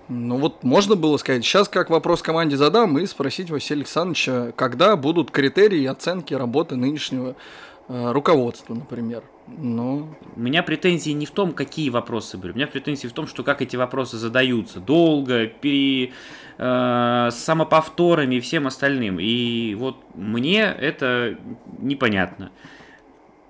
Ну 0.09 0.37
вот 0.37 0.63
можно 0.63 0.95
было 0.95 1.15
сказать, 1.17 1.45
сейчас 1.45 1.69
как 1.69 1.89
вопрос 1.89 2.21
команде 2.21 2.57
задам 2.57 2.97
и 2.97 3.05
спросить 3.05 3.49
Василия 3.49 3.81
Александровича, 3.81 4.51
когда 4.57 4.97
будут 4.97 5.31
критерии 5.31 5.85
оценки 5.85 6.33
работы 6.33 6.75
нынешнего 6.75 7.35
э, 7.91 8.11
руководства, 8.11 8.73
например. 8.73 9.23
Ну, 9.47 10.07
у 10.35 10.39
меня 10.39 10.63
претензии 10.63 11.11
не 11.11 11.25
в 11.25 11.31
том, 11.31 11.53
какие 11.53 11.89
вопросы 11.89 12.37
были. 12.37 12.51
У 12.51 12.55
меня 12.55 12.67
претензии 12.67 13.07
в 13.07 13.13
том, 13.13 13.27
что 13.27 13.43
как 13.43 13.61
эти 13.61 13.75
вопросы 13.75 14.17
задаются. 14.17 14.79
Долго, 14.79 15.47
пере, 15.47 16.13
э, 16.57 17.29
с 17.31 17.35
самоповторами 17.35 18.35
и 18.35 18.39
всем 18.39 18.67
остальным. 18.67 19.19
И 19.19 19.75
вот 19.75 19.97
мне 20.15 20.61
это 20.63 21.37
непонятно. 21.79 22.51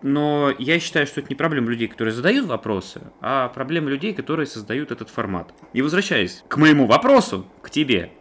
Но 0.01 0.51
я 0.57 0.79
считаю, 0.79 1.05
что 1.05 1.19
это 1.19 1.29
не 1.29 1.35
проблема 1.35 1.69
людей, 1.69 1.87
которые 1.87 2.13
задают 2.13 2.47
вопросы, 2.47 3.01
а 3.21 3.49
проблема 3.49 3.89
людей, 3.89 4.13
которые 4.13 4.47
создают 4.47 4.91
этот 4.91 5.09
формат. 5.09 5.53
И 5.73 5.81
возвращаясь 5.81 6.43
к 6.47 6.57
моему 6.57 6.87
вопросу, 6.87 7.45
к 7.61 7.69
тебе, 7.69 8.11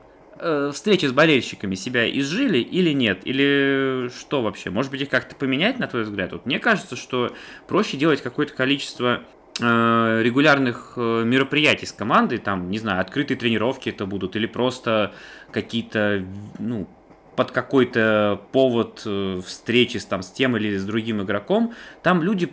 э, 0.40 0.70
встречи 0.72 1.06
с 1.06 1.12
болельщиками 1.12 1.74
себя 1.74 2.10
изжили 2.10 2.58
или 2.58 2.92
нет? 2.92 3.20
Или 3.24 4.10
что 4.18 4.42
вообще? 4.42 4.70
Может 4.70 4.90
быть, 4.90 5.02
их 5.02 5.08
как-то 5.08 5.34
поменять, 5.34 5.78
на 5.78 5.86
твой 5.86 6.04
взгляд? 6.04 6.32
Вот 6.32 6.46
мне 6.46 6.58
кажется, 6.58 6.96
что 6.96 7.34
проще 7.68 7.96
делать 7.96 8.22
какое-то 8.22 8.54
количество 8.54 9.22
э, 9.60 10.20
регулярных 10.22 10.94
э, 10.96 11.24
мероприятий 11.24 11.86
с 11.86 11.92
командой, 11.92 12.38
там, 12.38 12.70
не 12.70 12.78
знаю, 12.78 13.00
открытые 13.00 13.36
тренировки 13.36 13.88
это 13.88 14.06
будут, 14.06 14.36
или 14.36 14.46
просто 14.46 15.12
какие-то, 15.52 16.24
ну, 16.58 16.88
под 17.36 17.50
какой-то 17.52 18.40
повод 18.52 19.02
э, 19.06 19.40
встречи 19.46 19.98
с, 19.98 20.04
там, 20.04 20.22
с 20.22 20.30
тем 20.30 20.56
или 20.56 20.76
с 20.76 20.84
другим 20.84 21.22
игроком, 21.22 21.74
там 22.02 22.22
люди 22.22 22.52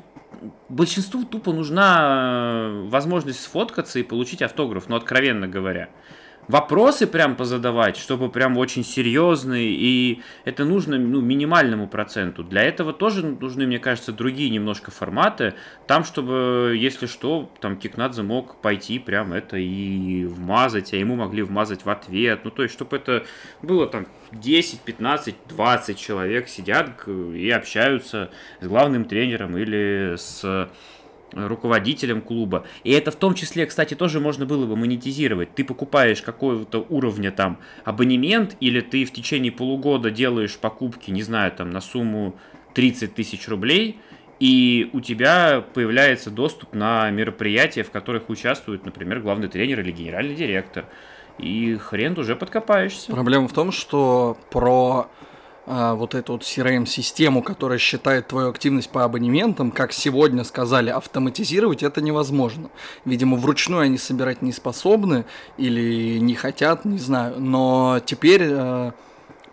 большинству 0.69 1.25
тупо 1.25 1.51
нужна 1.51 2.69
возможность 2.85 3.41
сфоткаться 3.41 3.99
и 3.99 4.03
получить 4.03 4.41
автограф, 4.41 4.87
ну, 4.87 4.95
откровенно 4.95 5.47
говоря 5.47 5.89
вопросы 6.47 7.07
прям 7.07 7.35
позадавать, 7.35 7.97
чтобы 7.97 8.29
прям 8.29 8.57
очень 8.57 8.83
серьезные, 8.83 9.69
и 9.71 10.21
это 10.45 10.65
нужно 10.65 10.97
ну, 10.97 11.21
минимальному 11.21 11.87
проценту. 11.87 12.43
Для 12.43 12.63
этого 12.63 12.93
тоже 12.93 13.25
нужны, 13.25 13.67
мне 13.67 13.79
кажется, 13.79 14.11
другие 14.11 14.49
немножко 14.49 14.91
форматы, 14.91 15.53
там, 15.87 16.03
чтобы, 16.03 16.75
если 16.77 17.05
что, 17.05 17.51
там 17.59 17.77
Кикнадзе 17.77 18.23
мог 18.23 18.61
пойти 18.61 18.99
прям 18.99 19.33
это 19.33 19.57
и 19.57 20.25
вмазать, 20.25 20.93
а 20.93 20.97
ему 20.97 21.15
могли 21.15 21.43
вмазать 21.43 21.85
в 21.85 21.89
ответ, 21.89 22.41
ну, 22.43 22.51
то 22.51 22.63
есть, 22.63 22.73
чтобы 22.73 22.97
это 22.97 23.25
было 23.61 23.87
там 23.87 24.07
10, 24.31 24.81
15, 24.81 25.35
20 25.49 25.97
человек 25.97 26.47
сидят 26.47 27.07
и 27.07 27.49
общаются 27.49 28.29
с 28.61 28.67
главным 28.67 29.05
тренером 29.05 29.57
или 29.57 30.15
с 30.17 30.69
руководителем 31.45 32.21
клуба. 32.21 32.65
И 32.83 32.91
это 32.91 33.11
в 33.11 33.15
том 33.15 33.33
числе, 33.33 33.65
кстати, 33.65 33.93
тоже 33.93 34.19
можно 34.19 34.45
было 34.45 34.65
бы 34.65 34.75
монетизировать. 34.75 35.53
Ты 35.55 35.63
покупаешь 35.63 36.21
какого-то 36.21 36.85
уровня 36.89 37.31
там 37.31 37.57
абонемент, 37.85 38.55
или 38.59 38.81
ты 38.81 39.05
в 39.05 39.11
течение 39.11 39.51
полугода 39.51 40.11
делаешь 40.11 40.57
покупки, 40.57 41.11
не 41.11 41.23
знаю, 41.23 41.51
там 41.51 41.69
на 41.69 41.81
сумму 41.81 42.35
30 42.73 43.15
тысяч 43.15 43.47
рублей, 43.47 43.99
и 44.39 44.89
у 44.93 45.01
тебя 45.01 45.63
появляется 45.73 46.29
доступ 46.29 46.73
на 46.73 47.09
мероприятия, 47.09 47.83
в 47.83 47.91
которых 47.91 48.29
участвует, 48.29 48.85
например, 48.85 49.19
главный 49.19 49.47
тренер 49.47 49.79
или 49.79 49.91
генеральный 49.91 50.35
директор. 50.35 50.85
И 51.39 51.75
хрен 51.75 52.17
уже 52.17 52.35
подкопаешься. 52.35 53.11
Проблема 53.11 53.47
в 53.47 53.53
том, 53.53 53.71
что 53.71 54.37
про 54.51 55.09
а, 55.69 55.95
вот 55.95 56.15
эту 56.15 56.31
вот 56.31 56.43
CRM-систему, 56.43 57.43
которая 57.43 57.77
считает 57.77 58.29
твою 58.29 58.49
активность 58.49 58.89
по 58.89 59.03
абонементам, 59.03 59.71
как 59.71 59.91
сегодня 59.91 60.45
сказали, 60.45 60.89
автоматизировать 60.89 61.83
это 61.83 61.99
невозможно. 61.99 62.69
Видимо, 63.03 63.35
вручную 63.35 63.81
они 63.81 63.97
собирать 63.97 64.41
не 64.41 64.53
способны 64.53 65.25
или 65.57 66.19
не 66.19 66.35
хотят, 66.35 66.85
не 66.85 66.99
знаю. 66.99 67.41
Но 67.41 67.99
теперь 68.05 68.43
э, 68.43 68.91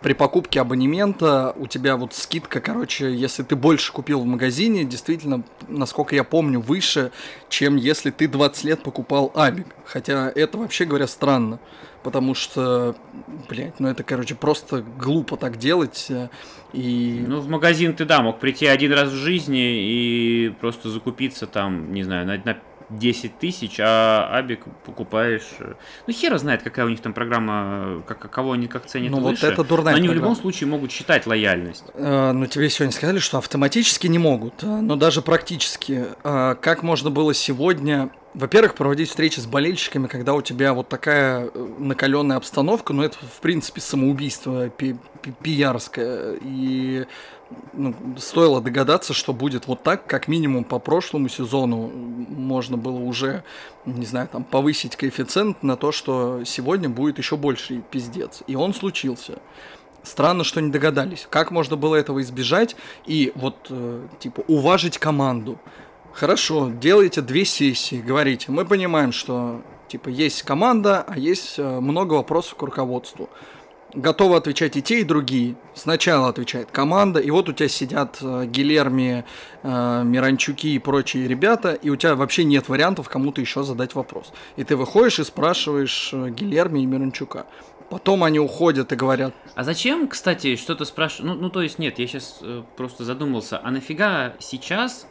при 0.05 0.13
покупке 0.13 0.61
абонемента 0.61 1.55
у 1.57 1.65
тебя 1.65 1.97
вот 1.97 2.13
скидка, 2.13 2.61
короче, 2.61 3.11
если 3.11 3.41
ты 3.41 3.55
больше 3.55 3.91
купил 3.91 4.19
в 4.21 4.25
магазине, 4.27 4.83
действительно, 4.83 5.41
насколько 5.67 6.13
я 6.13 6.23
помню, 6.23 6.59
выше, 6.59 7.11
чем 7.49 7.75
если 7.75 8.11
ты 8.11 8.27
20 8.27 8.63
лет 8.65 8.83
покупал 8.83 9.31
Абик. 9.33 9.65
Хотя 9.83 10.31
это 10.35 10.59
вообще 10.59 10.85
говоря 10.85 11.07
странно 11.07 11.59
потому 12.03 12.35
что, 12.35 12.95
блядь, 13.49 13.79
ну 13.79 13.87
это, 13.87 14.03
короче, 14.03 14.35
просто 14.35 14.83
глупо 14.99 15.37
так 15.37 15.57
делать. 15.57 16.05
Э, 16.09 16.29
и... 16.71 17.25
Ну, 17.27 17.39
в 17.39 17.49
магазин 17.49 17.95
ты, 17.95 18.05
да, 18.05 18.21
мог 18.21 18.39
прийти 18.39 18.67
один 18.67 18.93
раз 18.93 19.09
в 19.09 19.15
жизни 19.15 19.81
и 19.81 20.53
просто 20.61 20.91
закупиться 20.91 21.47
там, 21.47 21.91
не 21.91 22.03
знаю, 22.03 22.27
на, 22.27 22.37
на 22.37 22.59
10 22.89 23.39
тысяч, 23.39 23.77
а 23.79 24.29
Абик 24.31 24.63
покупаешь... 24.85 25.47
Э, 25.59 25.73
ну, 26.07 26.13
хера 26.13 26.37
знает, 26.37 26.63
какая 26.63 26.85
у 26.85 26.89
них 26.89 27.01
там 27.01 27.13
программа, 27.13 28.03
как, 28.07 28.29
кого 28.31 28.53
они 28.53 28.67
как 28.67 28.85
ценят 28.85 29.11
ну, 29.11 29.19
выше. 29.19 29.45
вот 29.45 29.53
это 29.53 29.63
дурная 29.63 29.93
Но 29.93 29.97
они 29.97 30.07
программа. 30.07 30.27
в 30.27 30.29
любом 30.29 30.41
случае 30.41 30.69
могут 30.69 30.91
считать 30.91 31.25
лояльность. 31.25 31.85
Э, 31.93 32.31
ну, 32.31 32.45
тебе 32.45 32.69
сегодня 32.69 32.93
сказали, 32.93 33.19
что 33.19 33.37
автоматически 33.37 34.07
не 34.07 34.19
могут, 34.19 34.63
но 34.63 34.95
даже 34.95 35.21
практически. 35.21 36.05
Э, 36.23 36.55
как 36.59 36.83
можно 36.83 37.09
было 37.09 37.33
сегодня 37.33 38.09
во-первых, 38.35 38.75
проводить 38.75 39.09
встречи 39.09 39.39
с 39.39 39.45
болельщиками, 39.45 40.07
когда 40.07 40.33
у 40.33 40.41
тебя 40.41 40.73
вот 40.73 40.89
такая 40.89 41.49
э, 41.53 41.67
накаленная 41.79 42.35
обстановка, 42.37 42.91
ну 42.91 43.01
это 43.01 43.17
в 43.17 43.39
принципе 43.39 43.79
самоубийство 43.79 44.69
пи 44.69 44.97
пи 45.21 45.31
пиярское. 45.41 46.37
И 46.41 47.05
ну, 47.73 47.93
стоило 48.17 48.61
догадаться, 48.61 49.13
что 49.13 49.33
будет 49.33 49.67
вот 49.67 49.83
так, 49.83 50.05
как 50.05 50.27
минимум 50.27 50.63
по 50.63 50.79
прошлому 50.79 51.29
сезону 51.29 51.87
можно 51.87 52.77
было 52.77 52.97
уже, 52.97 53.43
не 53.85 54.05
знаю, 54.05 54.27
там 54.27 54.43
повысить 54.43 54.95
коэффициент 54.95 55.63
на 55.63 55.75
то, 55.75 55.91
что 55.91 56.43
сегодня 56.45 56.89
будет 56.89 57.17
еще 57.17 57.37
больше 57.37 57.81
пиздец. 57.91 58.43
И 58.47 58.55
он 58.55 58.73
случился. 58.73 59.39
Странно, 60.03 60.43
что 60.43 60.61
не 60.61 60.71
догадались. 60.71 61.27
Как 61.29 61.51
можно 61.51 61.75
было 61.75 61.95
этого 61.95 62.21
избежать 62.21 62.75
и 63.05 63.31
вот, 63.35 63.67
э, 63.69 64.07
типа, 64.19 64.43
уважить 64.47 64.97
команду? 64.97 65.59
Хорошо, 66.13 66.69
делайте 66.69 67.21
две 67.21 67.43
сессии, 67.43 68.01
говорите. 68.01 68.51
Мы 68.51 68.65
понимаем, 68.65 69.11
что, 69.11 69.61
типа, 69.87 70.09
есть 70.09 70.43
команда, 70.43 71.03
а 71.07 71.17
есть 71.17 71.55
э, 71.57 71.79
много 71.79 72.13
вопросов 72.13 72.55
к 72.55 72.61
руководству 72.61 73.29
готовы 73.95 74.35
отвечать 74.35 74.75
и 74.77 74.81
те, 74.81 75.01
и 75.01 75.03
другие. 75.03 75.55
Сначала 75.73 76.29
отвечает 76.29 76.71
команда, 76.71 77.19
и 77.19 77.31
вот 77.31 77.49
у 77.49 77.53
тебя 77.53 77.69
сидят 77.69 78.17
э, 78.21 78.45
Гилерми, 78.45 79.25
э, 79.63 80.03
Миранчуки 80.03 80.67
и 80.67 80.79
прочие 80.79 81.27
ребята, 81.27 81.73
и 81.73 81.89
у 81.89 81.95
тебя 81.95 82.15
вообще 82.15 82.43
нет 82.43 82.69
вариантов 82.69 83.09
кому-то 83.09 83.41
еще 83.41 83.63
задать 83.63 83.95
вопрос. 83.95 84.31
И 84.57 84.63
ты 84.63 84.75
выходишь 84.75 85.19
и 85.19 85.23
спрашиваешь 85.23 86.11
э, 86.13 86.29
Гилерми 86.29 86.79
и 86.81 86.85
Миранчука. 86.85 87.45
Потом 87.89 88.23
они 88.23 88.39
уходят 88.39 88.91
и 88.91 88.95
говорят. 88.95 89.33
А 89.53 89.63
зачем, 89.63 90.07
кстати, 90.07 90.55
что-то 90.55 90.85
спрашивать? 90.85 91.33
Ну, 91.33 91.35
ну, 91.35 91.49
то 91.49 91.61
есть, 91.61 91.77
нет, 91.77 91.99
я 91.99 92.07
сейчас 92.07 92.39
э, 92.41 92.63
просто 92.75 93.03
задумался. 93.03 93.59
А 93.63 93.71
нафига 93.71 94.33
сейчас 94.39 95.07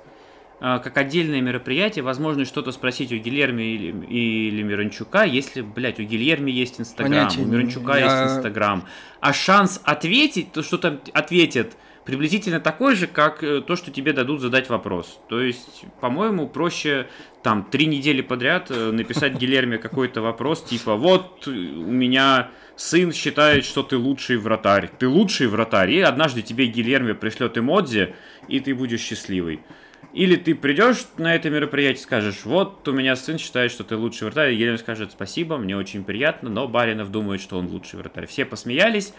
как 0.61 0.97
отдельное 0.97 1.41
мероприятие, 1.41 2.03
возможно, 2.03 2.45
что-то 2.45 2.73
спросить 2.73 3.13
у 3.13 3.17
Гильерми 3.17 3.63
или, 3.63 4.07
или 4.07 4.63
Миранчука, 4.63 5.25
если, 5.25 5.61
блядь, 5.61 6.01
у 6.01 6.03
Гильерми 6.03 6.51
есть 6.51 6.81
Инстаграм, 6.81 7.29
у 7.39 7.45
Миранчука 7.45 7.99
я... 7.99 8.05
есть 8.05 8.37
Инстаграм. 8.37 8.85
А 9.21 9.33
шанс 9.33 9.81
ответить, 9.85 10.53
то, 10.53 10.63
что 10.63 10.79
там 10.79 11.01
ответят, 11.13 11.77
приблизительно 12.05 12.61
такой 12.61 12.95
же, 12.95 13.07
как 13.07 13.43
э, 13.43 13.61
то, 13.61 13.77
что 13.77 13.91
тебе 13.91 14.13
дадут 14.13 14.41
задать 14.41 14.69
вопрос. 14.69 15.19
То 15.29 15.41
есть, 15.41 15.85
по-моему, 16.01 16.49
проще 16.49 17.09
там 17.43 17.65
три 17.65 17.87
недели 17.87 18.21
подряд 18.21 18.71
э, 18.71 18.91
написать 18.93 19.35
Гильерме 19.35 19.79
какой-то 19.79 20.21
вопрос, 20.21 20.63
типа, 20.65 20.97
вот 20.97 21.47
у 21.47 21.51
меня 21.51 22.51
сын 22.77 23.13
считает, 23.13 23.65
что 23.65 23.83
ты 23.83 23.97
лучший 23.97 24.37
вратарь. 24.37 24.91
Ты 24.99 25.09
лучший 25.09 25.47
вратарь, 25.47 25.93
и 25.93 26.01
однажды 26.01 26.43
тебе 26.43 26.67
Гильерме 26.67 27.15
пришлет 27.15 27.57
эмодзи, 27.57 28.15
и 28.49 28.61
ты 28.61 28.75
будешь 28.75 29.01
счастливый. 29.01 29.61
Или 30.15 30.37
ты 30.37 30.55
придешь 30.55 31.07
на 31.19 31.35
это 31.35 31.51
мероприятие 31.51 32.01
и 32.01 32.05
скажешь, 32.05 32.45
вот 32.45 32.87
у 32.87 32.93
меня 32.93 33.17
сын 33.17 33.37
считает, 33.37 33.73
что 33.73 33.83
ты 33.83 33.97
лучший 33.97 34.27
вратарь, 34.27 34.53
и 34.53 34.57
Елена 34.57 34.79
скажет, 34.79 35.11
спасибо, 35.11 35.59
мне 35.59 35.77
очень 35.77 36.05
приятно, 36.05 36.49
но 36.49 36.69
Баринов 36.69 37.11
думает, 37.11 37.41
что 37.41 37.59
он 37.59 37.67
лучший 37.67 37.99
вратарь. 37.99 38.27
Все 38.29 38.45
посмеялись, 38.45 39.13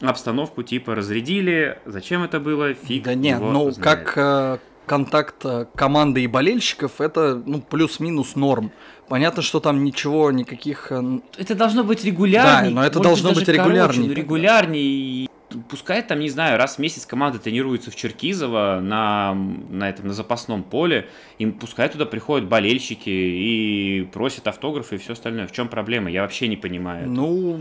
обстановку 0.00 0.64
типа 0.64 0.96
разрядили, 0.96 1.78
зачем 1.86 2.24
это 2.24 2.40
было, 2.40 2.74
фиг 2.74 3.04
Да 3.04 3.14
нет, 3.14 3.40
ну 3.40 3.70
знает. 3.70 3.78
как 3.78 4.18
э, 4.18 4.58
контакт 4.86 5.44
э, 5.44 5.66
команды 5.76 6.24
и 6.24 6.26
болельщиков, 6.26 7.00
это 7.00 7.40
ну 7.46 7.60
плюс-минус 7.60 8.34
норм. 8.34 8.72
Понятно, 9.08 9.40
что 9.40 9.60
там 9.60 9.84
ничего, 9.84 10.32
никаких... 10.32 10.90
Э, 10.90 11.20
это 11.38 11.54
должно 11.54 11.84
быть 11.84 12.04
регулярнее. 12.04 12.74
Да, 12.74 12.80
но 12.80 12.84
это 12.84 12.98
должно 12.98 13.32
быть 13.32 13.46
регулярнее. 13.46 14.12
Регулярнее 14.12 15.25
пускай 15.68 16.02
там, 16.02 16.20
не 16.20 16.28
знаю, 16.28 16.58
раз 16.58 16.76
в 16.76 16.78
месяц 16.78 17.06
команда 17.06 17.38
тренируется 17.38 17.90
в 17.90 17.96
Черкизово 17.96 18.80
на, 18.82 19.34
на 19.34 19.88
этом 19.88 20.08
на 20.08 20.14
запасном 20.14 20.62
поле, 20.62 21.08
им 21.38 21.52
пускай 21.52 21.88
туда 21.88 22.06
приходят 22.06 22.48
болельщики 22.48 23.08
и 23.08 24.08
просят 24.12 24.46
автографы 24.48 24.96
и 24.96 24.98
все 24.98 25.12
остальное. 25.12 25.46
В 25.46 25.52
чем 25.52 25.68
проблема? 25.68 26.10
Я 26.10 26.22
вообще 26.22 26.48
не 26.48 26.56
понимаю. 26.56 27.08
Ну, 27.08 27.60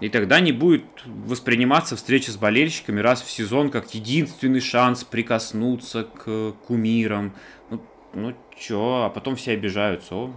и 0.00 0.08
тогда 0.08 0.40
не 0.40 0.52
будет 0.52 0.84
восприниматься 1.04 1.96
встреча 1.96 2.30
с 2.30 2.36
болельщиками 2.36 3.00
раз 3.00 3.22
в 3.22 3.30
сезон 3.30 3.70
как 3.70 3.92
единственный 3.94 4.60
шанс 4.60 5.04
прикоснуться 5.04 6.04
к 6.04 6.52
кумирам. 6.66 7.34
Ну, 7.70 7.82
ну 8.14 8.34
чё, 8.56 9.02
а 9.04 9.10
потом 9.10 9.36
все 9.36 9.52
обижаются. 9.52 10.14
О. 10.14 10.32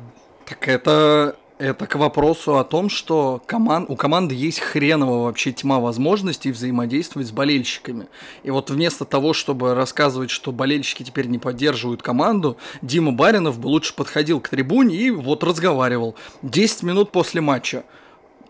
Так 0.45 0.67
это 0.67 1.35
это 1.61 1.85
к 1.85 1.95
вопросу 1.95 2.57
о 2.57 2.63
том, 2.63 2.89
что 2.89 3.41
команд... 3.45 3.89
у 3.89 3.95
команды 3.95 4.33
есть 4.33 4.59
хреново 4.59 5.25
вообще 5.25 5.51
тьма 5.51 5.79
возможностей 5.79 6.51
взаимодействовать 6.51 7.27
с 7.27 7.31
болельщиками. 7.31 8.07
И 8.43 8.49
вот 8.49 8.71
вместо 8.71 9.05
того, 9.05 9.33
чтобы 9.33 9.75
рассказывать, 9.75 10.31
что 10.31 10.51
болельщики 10.51 11.03
теперь 11.03 11.27
не 11.27 11.37
поддерживают 11.37 12.01
команду, 12.01 12.57
Дима 12.81 13.11
Баринов 13.11 13.59
бы 13.59 13.67
лучше 13.67 13.93
подходил 13.93 14.39
к 14.39 14.49
трибуне 14.49 14.95
и 14.95 15.11
вот 15.11 15.43
разговаривал 15.43 16.15
10 16.41 16.83
минут 16.83 17.11
после 17.11 17.41
матча 17.41 17.83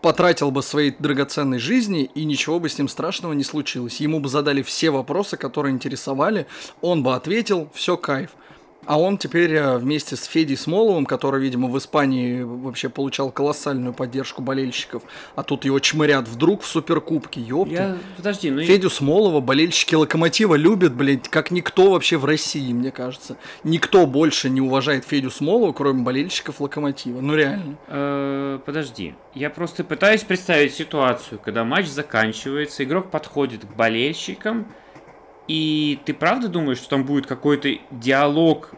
потратил 0.00 0.50
бы 0.50 0.64
своей 0.64 0.92
драгоценной 0.98 1.60
жизни, 1.60 2.10
и 2.12 2.24
ничего 2.24 2.58
бы 2.58 2.68
с 2.68 2.76
ним 2.76 2.88
страшного 2.88 3.34
не 3.34 3.44
случилось. 3.44 4.00
Ему 4.00 4.18
бы 4.18 4.28
задали 4.28 4.60
все 4.62 4.90
вопросы, 4.90 5.36
которые 5.36 5.72
интересовали, 5.72 6.48
он 6.80 7.04
бы 7.04 7.14
ответил, 7.14 7.70
все 7.72 7.96
кайф. 7.96 8.30
А 8.84 8.98
он 8.98 9.16
теперь 9.16 9.54
э, 9.54 9.78
вместе 9.78 10.16
с 10.16 10.24
Федей 10.24 10.56
Смоловым, 10.56 11.06
который, 11.06 11.40
видимо, 11.40 11.68
в 11.68 11.78
Испании 11.78 12.42
вообще 12.42 12.88
получал 12.88 13.30
колоссальную 13.30 13.94
поддержку 13.94 14.42
болельщиков, 14.42 15.02
а 15.36 15.44
тут 15.44 15.64
его 15.64 15.78
чмырят 15.78 16.26
вдруг 16.26 16.62
в 16.62 16.66
Суперкубке, 16.66 17.40
ёпта. 17.40 17.72
Я... 17.72 17.98
Подожди, 18.16 18.50
ну... 18.50 18.62
Федю 18.62 18.90
Смолова 18.90 19.40
болельщики 19.40 19.94
Локомотива 19.94 20.56
любят, 20.56 20.94
блядь, 20.94 21.28
как 21.28 21.52
никто 21.52 21.92
вообще 21.92 22.16
в 22.16 22.24
России, 22.24 22.72
мне 22.72 22.90
кажется. 22.90 23.36
Никто 23.62 24.06
больше 24.06 24.50
не 24.50 24.60
уважает 24.60 25.04
Федю 25.04 25.30
Смолова, 25.30 25.72
кроме 25.72 26.02
болельщиков 26.02 26.60
Локомотива. 26.60 27.20
Ну, 27.20 27.36
реально. 27.36 27.76
Э, 27.86 28.58
подожди. 28.64 29.14
Я 29.34 29.50
просто 29.50 29.84
пытаюсь 29.84 30.22
представить 30.24 30.74
ситуацию, 30.74 31.40
когда 31.42 31.64
матч 31.64 31.86
заканчивается, 31.86 32.82
игрок 32.82 33.10
подходит 33.10 33.64
к 33.64 33.76
болельщикам, 33.76 34.66
и 35.48 35.98
ты 36.04 36.14
правда 36.14 36.48
думаешь, 36.48 36.78
что 36.78 36.90
там 36.90 37.04
будет 37.04 37.26
какой-то 37.26 37.68
диалог 37.90 38.72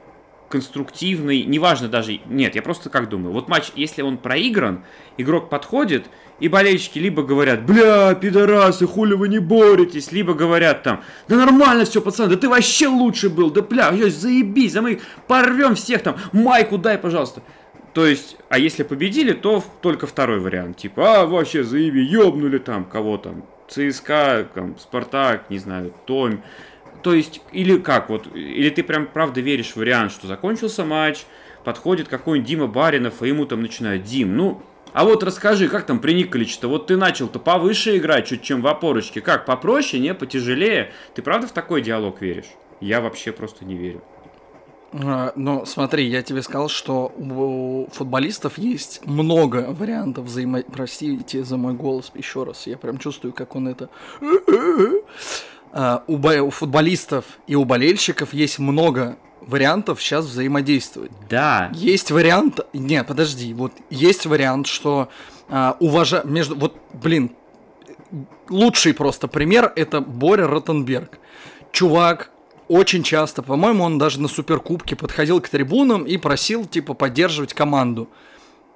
конструктивный, 0.49 1.43
неважно 1.43 1.89
даже, 1.89 2.21
нет, 2.27 2.55
я 2.55 2.63
просто 2.63 2.89
как 2.89 3.09
думаю, 3.09 3.33
вот 3.33 3.49
матч, 3.49 3.73
если 3.75 4.03
он 4.03 4.19
проигран, 4.19 4.85
игрок 5.19 5.51
подходит, 5.51 6.07
и 6.39 6.49
болельщики 6.49 6.99
либо 6.99 7.23
говорят, 7.23 7.65
бля, 7.67 8.15
пидорасы, 8.15 8.87
хули 8.87 9.15
вы 9.15 9.29
не 9.29 9.41
боретесь, 9.41 10.13
либо 10.13 10.35
говорят 10.35 10.83
там, 10.83 11.03
да 11.29 11.37
нормально 11.37 11.85
все, 11.85 12.01
пацаны, 12.01 12.31
да 12.31 12.37
ты 12.37 12.49
вообще 12.49 12.87
лучший 12.87 13.31
был, 13.31 13.51
да 13.51 13.63
бля, 13.63 13.93
заебись, 14.09 14.75
да 14.75 14.83
мы 14.83 15.01
порвем 15.27 15.75
всех 15.75 16.03
там, 16.03 16.17
майку 16.33 16.79
дай, 16.79 16.99
пожалуйста. 16.99 17.43
То 17.95 18.07
есть, 18.07 18.37
а 18.49 18.59
если 18.59 18.83
победили, 18.83 19.33
то 19.33 19.63
только 19.81 20.09
второй 20.09 20.41
вариант, 20.41 20.79
типа, 20.79 21.21
а 21.21 21.27
вообще 21.27 21.63
заеби, 21.63 22.01
ёбнули 22.01 22.59
там 22.59 22.85
кого 22.85 23.19
там, 23.19 23.45
ЦСКА, 23.69 24.49
там, 24.53 24.77
Спартак, 24.79 25.49
не 25.49 25.59
знаю, 25.59 25.95
Томь. 26.05 26.41
То 27.03 27.15
есть, 27.15 27.41
или 27.53 27.79
как, 27.79 28.09
вот, 28.09 28.27
или 28.35 28.69
ты 28.71 28.83
прям 28.83 29.07
правда 29.07 29.41
веришь 29.41 29.73
в 29.73 29.77
вариант, 29.77 30.11
что 30.11 30.27
закончился 30.27 30.85
матч, 30.85 31.25
подходит 31.63 32.09
какой-нибудь 32.09 32.49
Дима 32.49 32.67
Баринов, 32.67 33.23
и 33.23 33.29
ему 33.29 33.47
там 33.47 33.63
начинают, 33.63 34.03
Дим, 34.03 34.37
ну, 34.37 34.61
а 34.93 35.05
вот 35.05 35.23
расскажи, 35.23 35.69
как 35.69 35.87
там 35.87 35.99
при 35.99 36.15
Николиче-то? 36.15 36.69
Вот 36.69 36.89
ты 36.89 36.97
начал-то 36.97 37.39
повыше 37.39 37.97
играть, 37.97 38.27
чуть 38.29 38.43
чем 38.43 38.63
в 38.63 38.67
опорочке. 38.69 39.21
Как, 39.21 39.45
попроще, 39.45 40.01
не, 40.01 40.15
потяжелее? 40.15 40.93
Ты 41.15 41.23
правда 41.23 41.49
в 41.49 41.53
такой 41.53 41.83
диалог 41.83 42.21
веришь? 42.21 42.47
Я 42.81 43.01
вообще 43.01 43.33
просто 43.33 43.65
не 43.65 43.75
верю. 43.75 44.03
Ну, 44.97 45.67
смотри, 45.67 46.07
я 46.07 46.23
тебе 46.23 46.41
сказал, 46.41 46.69
что 46.69 47.13
у 47.19 47.89
футболистов 47.91 48.59
есть 48.59 49.05
много 49.05 49.67
вариантов 49.71 50.27
взаимо... 50.27 50.63
Простите 50.63 51.43
за 51.43 51.57
мой 51.57 51.73
голос 51.73 52.13
еще 52.15 52.45
раз, 52.45 52.69
я 52.69 52.77
прям 52.77 52.99
чувствую, 52.99 53.33
как 53.33 53.57
он 53.57 53.67
это... 53.67 53.89
А, 55.73 56.05
у, 56.07 56.17
бо... 56.17 56.41
у 56.43 56.51
футболистов 56.51 57.25
и 57.49 57.57
у 57.57 57.65
болельщиков 57.65 58.33
есть 58.33 58.61
много 58.61 59.17
вариантов 59.41 60.01
сейчас 60.01 60.27
взаимодействовать. 60.27 61.11
Да. 61.29 61.73
Есть 61.75 62.13
вариант... 62.13 62.61
Не, 62.73 63.03
подожди, 63.03 63.53
вот 63.53 63.73
есть 63.91 64.27
вариант, 64.27 64.69
что 64.69 65.09
а, 65.49 65.77
уважа... 65.81 66.23
Между... 66.25 66.55
Вот, 66.55 66.77
блин, 66.93 67.33
лучший 68.49 68.95
просто 68.95 69.27
пример— 69.27 69.73
это 69.77 70.01
Боря 70.01 70.47
Ротенберг. 70.47 71.19
Чувак 71.73 72.31
очень 72.69 73.03
часто, 73.03 73.43
по-моему, 73.43 73.85
он 73.85 73.99
даже 73.99 74.21
на 74.21 74.29
Суперкубке 74.29 74.97
подходил 74.97 75.41
к 75.41 75.49
трибунам 75.49 76.05
и 76.05 76.17
просил, 76.17 76.65
типа, 76.65 76.95
поддерживать 76.95 77.55
команду. 77.55 78.09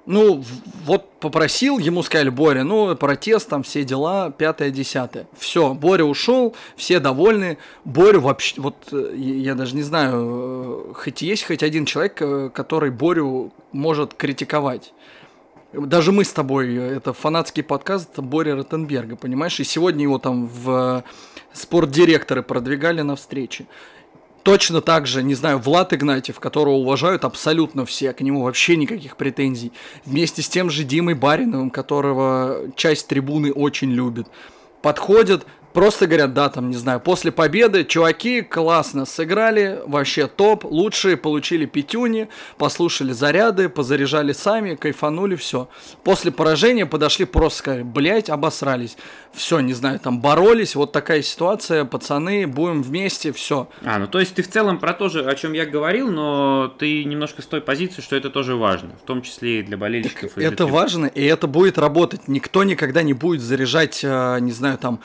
Ну, 0.05 0.43
вот 0.85 1.19
попросил, 1.19 1.77
ему 1.77 2.01
сказали, 2.01 2.29
Боря, 2.29 2.63
ну, 2.63 2.95
протест, 2.95 3.49
там 3.49 3.61
все 3.61 3.83
дела, 3.83 4.31
пятое, 4.31 4.71
десятое. 4.71 5.27
Все, 5.37 5.73
Боря 5.73 6.03
ушел, 6.03 6.55
все 6.75 6.99
довольны. 6.99 7.59
Борю 7.85 8.21
вообще, 8.21 8.59
вот 8.59 8.75
э, 8.91 9.13
я 9.15 9.53
даже 9.53 9.75
не 9.75 9.83
знаю, 9.83 10.13
э, 10.89 10.93
хоть 10.95 11.21
есть 11.21 11.45
хоть 11.45 11.61
один 11.61 11.85
человек, 11.85 12.17
э, 12.21 12.49
который 12.51 12.89
Борю 12.89 13.53
может 13.71 14.15
критиковать. 14.15 14.93
Даже 15.71 16.11
мы 16.11 16.23
с 16.23 16.33
тобой, 16.33 16.75
это 16.75 17.13
фанатский 17.13 17.61
подкаст 17.61 18.17
Боря 18.17 18.55
Ротенберга, 18.55 19.15
понимаешь? 19.15 19.59
И 19.59 19.63
сегодня 19.63 20.01
его 20.01 20.17
там 20.17 20.47
в 20.47 21.03
спортдиректоры 21.53 22.41
продвигали 22.41 23.01
на 23.01 23.15
встрече. 23.15 23.67
Точно 24.41 24.81
так 24.81 25.05
же, 25.05 25.21
не 25.21 25.35
знаю, 25.35 25.59
Влад 25.59 25.93
Игнатьев, 25.93 26.39
которого 26.39 26.73
уважают 26.73 27.23
абсолютно 27.23 27.85
все, 27.85 28.13
к 28.13 28.21
нему 28.21 28.43
вообще 28.43 28.77
никаких 28.77 29.15
претензий. 29.15 29.71
Вместе 30.05 30.41
с 30.41 30.49
тем 30.49 30.71
же 30.71 30.83
Димой 30.83 31.13
Бариновым, 31.13 31.69
которого 31.69 32.71
часть 32.75 33.07
трибуны 33.07 33.51
очень 33.51 33.91
любит. 33.91 34.27
Подходят, 34.81 35.45
Просто 35.73 36.07
говорят, 36.07 36.33
да, 36.33 36.49
там, 36.49 36.69
не 36.69 36.75
знаю, 36.75 36.99
после 36.99 37.31
победы, 37.31 37.85
чуваки 37.85 38.41
классно 38.41 39.05
сыграли, 39.05 39.81
вообще 39.85 40.27
топ, 40.27 40.65
лучшие 40.65 41.15
получили 41.15 41.65
пятюни, 41.65 42.27
послушали 42.57 43.11
заряды, 43.11 43.69
позаряжали 43.69 44.33
сами, 44.33 44.75
кайфанули, 44.75 45.35
все. 45.35 45.69
После 46.03 46.31
поражения 46.31 46.85
подошли 46.85 47.25
просто 47.25 47.59
сказали, 47.59 47.83
блять, 47.83 48.29
обосрались. 48.29 48.97
Все, 49.31 49.59
не 49.59 49.73
знаю, 49.73 49.99
там 49.99 50.21
боролись, 50.21 50.75
вот 50.75 50.91
такая 50.91 51.21
ситуация, 51.21 51.85
пацаны, 51.85 52.47
будем 52.47 52.81
вместе, 52.81 53.31
все. 53.31 53.69
А, 53.85 53.99
ну 53.99 54.07
то 54.07 54.19
есть 54.19 54.33
ты 54.33 54.41
в 54.41 54.49
целом 54.49 54.79
про 54.79 54.93
то 54.93 55.07
же, 55.07 55.23
о 55.23 55.35
чем 55.35 55.53
я 55.53 55.67
говорил, 55.67 56.09
но 56.09 56.73
ты 56.79 57.03
немножко 57.03 57.43
с 57.43 57.45
той 57.45 57.61
позиции, 57.61 58.01
что 58.01 58.15
это 58.15 58.31
тоже 58.31 58.55
важно, 58.55 58.95
в 59.01 59.05
том 59.05 59.21
числе 59.21 59.59
и 59.59 59.63
для 59.63 59.77
болельщиков. 59.77 60.33
Так 60.33 60.43
и 60.43 60.45
это 60.45 60.65
для... 60.65 60.73
важно, 60.73 61.05
и 61.05 61.23
это 61.23 61.45
будет 61.45 61.77
работать. 61.77 62.27
Никто 62.27 62.63
никогда 62.63 63.03
не 63.03 63.13
будет 63.13 63.41
заряжать, 63.41 64.01
э, 64.03 64.39
не 64.39 64.51
знаю, 64.51 64.79
там, 64.79 64.99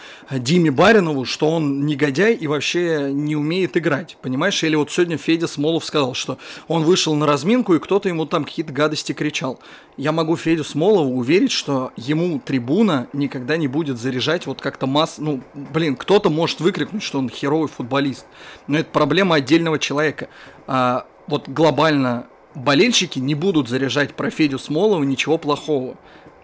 Диме 0.55 0.71
Баринову, 0.71 1.25
что 1.25 1.51
он 1.51 1.85
негодяй 1.85 2.35
и 2.35 2.47
вообще 2.47 3.11
не 3.13 3.35
умеет 3.35 3.77
играть, 3.77 4.17
понимаешь? 4.23 4.63
Или 4.63 4.77
вот 4.77 4.89
сегодня 4.89 5.19
Федя 5.19 5.49
Смолов 5.49 5.85
сказал, 5.85 6.15
что 6.15 6.39
он 6.69 6.85
вышел 6.85 7.17
на 7.17 7.27
разминку, 7.27 7.75
и 7.75 7.81
кто-то 7.81 8.09
ему 8.09 8.25
там 8.25 8.45
какие-то 8.45 8.73
гадости 8.73 9.13
кричал. 9.13 9.59
Я 9.97 10.13
могу 10.13 10.37
Федю 10.37 10.63
Смолову 10.63 11.17
уверить, 11.17 11.51
что 11.51 11.91
ему 11.97 12.39
трибуна 12.39 13.09
никогда 13.13 13.57
не 13.57 13.67
будет 13.67 13.99
заряжать 13.99 14.47
вот 14.47 14.61
как-то 14.61 14.87
масс... 14.87 15.17
Ну, 15.19 15.41
блин, 15.55 15.97
кто-то 15.97 16.31
может 16.31 16.61
выкрикнуть, 16.61 17.03
что 17.03 17.19
он 17.19 17.29
херовый 17.29 17.67
футболист, 17.67 18.25
но 18.69 18.79
это 18.79 18.91
проблема 18.93 19.35
отдельного 19.35 19.81
человека. 19.81 20.29
А 20.69 21.05
вот 21.27 21.49
глобально 21.49 22.29
болельщики 22.55 23.19
не 23.19 23.35
будут 23.35 23.69
заряжать 23.69 24.15
про 24.15 24.31
Федю 24.31 24.61
Смолова 24.61 25.03
ничего 25.03 25.37
плохого. 25.37 25.97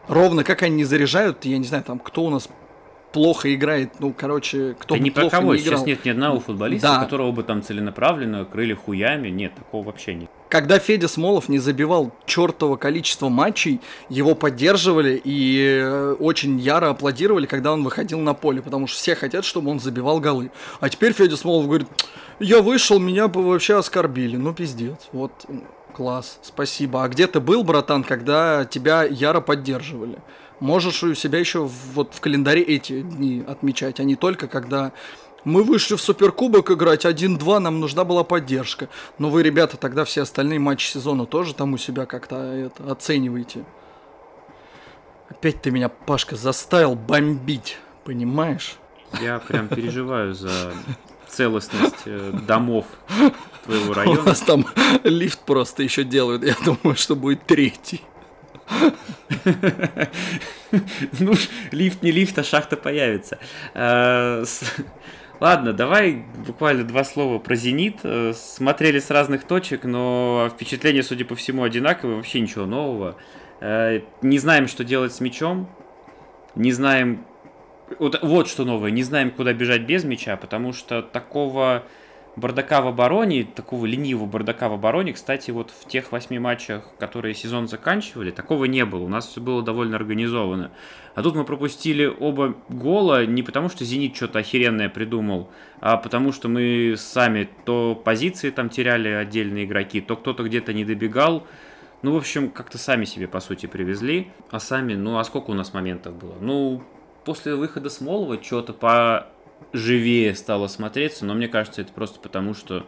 Ровно 0.08 0.42
как 0.42 0.62
они 0.64 0.74
не 0.74 0.84
заряжают, 0.84 1.44
я 1.44 1.58
не 1.58 1.64
знаю, 1.64 1.84
там, 1.84 2.00
кто 2.00 2.24
у 2.24 2.30
нас 2.30 2.48
плохо 3.12 3.52
играет, 3.54 3.94
ну, 4.00 4.12
короче, 4.16 4.74
кто 4.78 4.94
да 4.94 4.98
бы 5.00 5.04
ни 5.04 5.10
про 5.10 5.28
кого, 5.28 5.54
не 5.54 5.60
играл. 5.60 5.78
сейчас 5.78 5.86
нет 5.86 6.04
ни 6.04 6.10
одного 6.10 6.40
футболиста, 6.40 6.88
Да. 6.88 7.04
которого 7.04 7.32
бы 7.32 7.42
там 7.42 7.62
целенаправленно 7.62 8.44
крыли 8.44 8.74
хуями, 8.74 9.28
нет, 9.28 9.54
такого 9.54 9.84
вообще 9.86 10.14
нет. 10.14 10.30
Когда 10.48 10.78
Федя 10.80 11.06
Смолов 11.06 11.48
не 11.48 11.58
забивал 11.58 12.12
чертово 12.26 12.76
количество 12.76 13.28
матчей, 13.28 13.80
его 14.08 14.34
поддерживали 14.34 15.20
и 15.22 15.80
э, 15.82 16.12
очень 16.18 16.58
яро 16.58 16.90
аплодировали, 16.90 17.46
когда 17.46 17.72
он 17.72 17.84
выходил 17.84 18.18
на 18.20 18.34
поле, 18.34 18.60
потому 18.60 18.86
что 18.88 18.96
все 18.98 19.14
хотят, 19.14 19.44
чтобы 19.44 19.70
он 19.70 19.78
забивал 19.78 20.18
голы. 20.18 20.50
А 20.80 20.88
теперь 20.88 21.12
Федя 21.12 21.36
Смолов 21.36 21.66
говорит, 21.66 21.86
я 22.40 22.62
вышел, 22.62 22.98
меня 22.98 23.28
бы 23.28 23.42
вообще 23.46 23.78
оскорбили. 23.78 24.36
Ну, 24.36 24.52
пиздец. 24.52 24.96
Вот, 25.12 25.32
класс, 25.94 26.40
спасибо. 26.42 27.04
А 27.04 27.08
где 27.08 27.26
ты 27.28 27.38
был, 27.38 27.62
братан, 27.62 28.02
когда 28.02 28.64
тебя 28.64 29.04
яро 29.04 29.40
поддерживали? 29.40 30.18
Можешь 30.60 31.02
у 31.02 31.14
себя 31.14 31.38
еще 31.38 31.60
в- 31.64 31.92
вот 31.94 32.14
в 32.14 32.20
календаре 32.20 32.62
эти 32.62 33.00
дни 33.00 33.42
отмечать, 33.46 33.98
а 34.00 34.04
не 34.04 34.14
только 34.16 34.46
когда 34.46 34.92
мы 35.44 35.62
вышли 35.62 35.94
в 35.96 36.00
Суперкубок 36.02 36.70
играть 36.70 37.06
1-2, 37.06 37.58
нам 37.60 37.80
нужна 37.80 38.04
была 38.04 38.24
поддержка. 38.24 38.88
Но 39.18 39.30
вы, 39.30 39.42
ребята, 39.42 39.78
тогда 39.78 40.04
все 40.04 40.22
остальные 40.22 40.58
матчи 40.58 40.86
сезона 40.86 41.24
тоже 41.24 41.54
там 41.54 41.72
у 41.72 41.78
себя 41.78 42.04
как-то 42.04 42.36
это 42.36 42.92
оцениваете. 42.92 43.64
Опять 45.30 45.62
ты 45.62 45.70
меня, 45.70 45.88
Пашка, 45.88 46.36
заставил 46.36 46.94
бомбить, 46.94 47.78
понимаешь? 48.04 48.76
Я 49.20 49.38
прям 49.38 49.68
переживаю 49.68 50.34
за 50.34 50.72
целостность 51.28 52.02
э, 52.04 52.32
домов 52.46 52.84
твоего 53.64 53.90
У 53.90 53.94
района. 53.94 54.22
нас 54.22 54.40
там 54.40 54.66
лифт 55.04 55.40
просто 55.40 55.82
еще 55.82 56.04
делают. 56.04 56.44
Я 56.44 56.54
думаю, 56.64 56.96
что 56.96 57.16
будет 57.16 57.46
третий. 57.46 58.02
Ну, 61.18 61.32
лифт 61.72 62.02
не 62.02 62.12
лифт, 62.12 62.38
а 62.38 62.44
шахта 62.44 62.76
появится. 62.76 63.38
Э, 63.74 64.44
Ладно, 65.40 65.72
давай 65.72 66.22
буквально 66.46 66.84
два 66.84 67.02
слова 67.02 67.38
про 67.38 67.54
«Зенит». 67.54 68.00
Э, 68.04 68.32
Смотрели 68.34 68.98
с 68.98 69.10
разных 69.10 69.44
точек, 69.44 69.84
но 69.84 70.50
впечатление, 70.52 71.02
судя 71.02 71.24
по 71.24 71.34
всему, 71.34 71.62
одинаковое, 71.62 72.16
вообще 72.16 72.40
ничего 72.40 72.66
нового. 72.66 73.16
Э, 73.60 74.00
Не 74.22 74.38
знаем, 74.38 74.68
что 74.68 74.84
делать 74.84 75.14
с 75.14 75.20
мячом, 75.20 75.68
не 76.54 76.72
знаем... 76.72 77.24
Вот, 77.98 78.20
вот 78.22 78.48
что 78.48 78.64
новое, 78.64 78.90
не 78.90 79.02
знаем, 79.02 79.30
куда 79.30 79.52
бежать 79.52 79.82
без 79.82 80.04
мяча, 80.04 80.36
потому 80.36 80.72
что 80.72 81.02
такого 81.02 81.84
бардака 82.40 82.80
в 82.80 82.88
обороне, 82.88 83.44
такого 83.44 83.86
ленивого 83.86 84.26
бардака 84.26 84.68
в 84.68 84.72
обороне, 84.72 85.12
кстати, 85.12 85.50
вот 85.50 85.70
в 85.70 85.86
тех 85.86 86.10
восьми 86.10 86.38
матчах, 86.38 86.88
которые 86.98 87.34
сезон 87.34 87.68
заканчивали, 87.68 88.30
такого 88.30 88.64
не 88.64 88.84
было. 88.84 89.04
У 89.04 89.08
нас 89.08 89.28
все 89.28 89.40
было 89.40 89.62
довольно 89.62 89.96
организовано. 89.96 90.72
А 91.14 91.22
тут 91.22 91.36
мы 91.36 91.44
пропустили 91.44 92.06
оба 92.06 92.56
гола 92.68 93.26
не 93.26 93.42
потому, 93.42 93.68
что 93.68 93.84
«Зенит» 93.84 94.16
что-то 94.16 94.38
охеренное 94.38 94.88
придумал, 94.88 95.50
а 95.80 95.96
потому 95.96 96.32
что 96.32 96.48
мы 96.48 96.94
сами 96.96 97.48
то 97.64 97.94
позиции 97.94 98.50
там 98.50 98.70
теряли 98.70 99.08
отдельные 99.08 99.64
игроки, 99.64 100.00
то 100.00 100.16
кто-то 100.16 100.42
где-то 100.42 100.72
не 100.72 100.84
добегал. 100.84 101.46
Ну, 102.02 102.14
в 102.14 102.16
общем, 102.16 102.48
как-то 102.50 102.78
сами 102.78 103.04
себе, 103.04 103.28
по 103.28 103.40
сути, 103.40 103.66
привезли. 103.66 104.28
А 104.50 104.58
сами, 104.58 104.94
ну, 104.94 105.18
а 105.18 105.24
сколько 105.24 105.50
у 105.50 105.54
нас 105.54 105.74
моментов 105.74 106.14
было? 106.14 106.34
Ну, 106.40 106.82
после 107.24 107.54
выхода 107.54 107.90
Смолова 107.90 108.42
что-то 108.42 108.72
поживее 109.72 110.34
стало 110.34 110.66
смотреться, 110.66 111.24
но 111.24 111.34
мне 111.34 111.48
кажется, 111.48 111.80
это 111.80 111.92
просто 111.92 112.20
потому, 112.20 112.54
что 112.54 112.86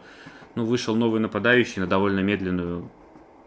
ну, 0.55 0.65
вышел 0.65 0.95
новый 0.95 1.19
нападающий 1.19 1.81
на 1.81 1.87
довольно 1.87 2.19
медленную 2.19 2.89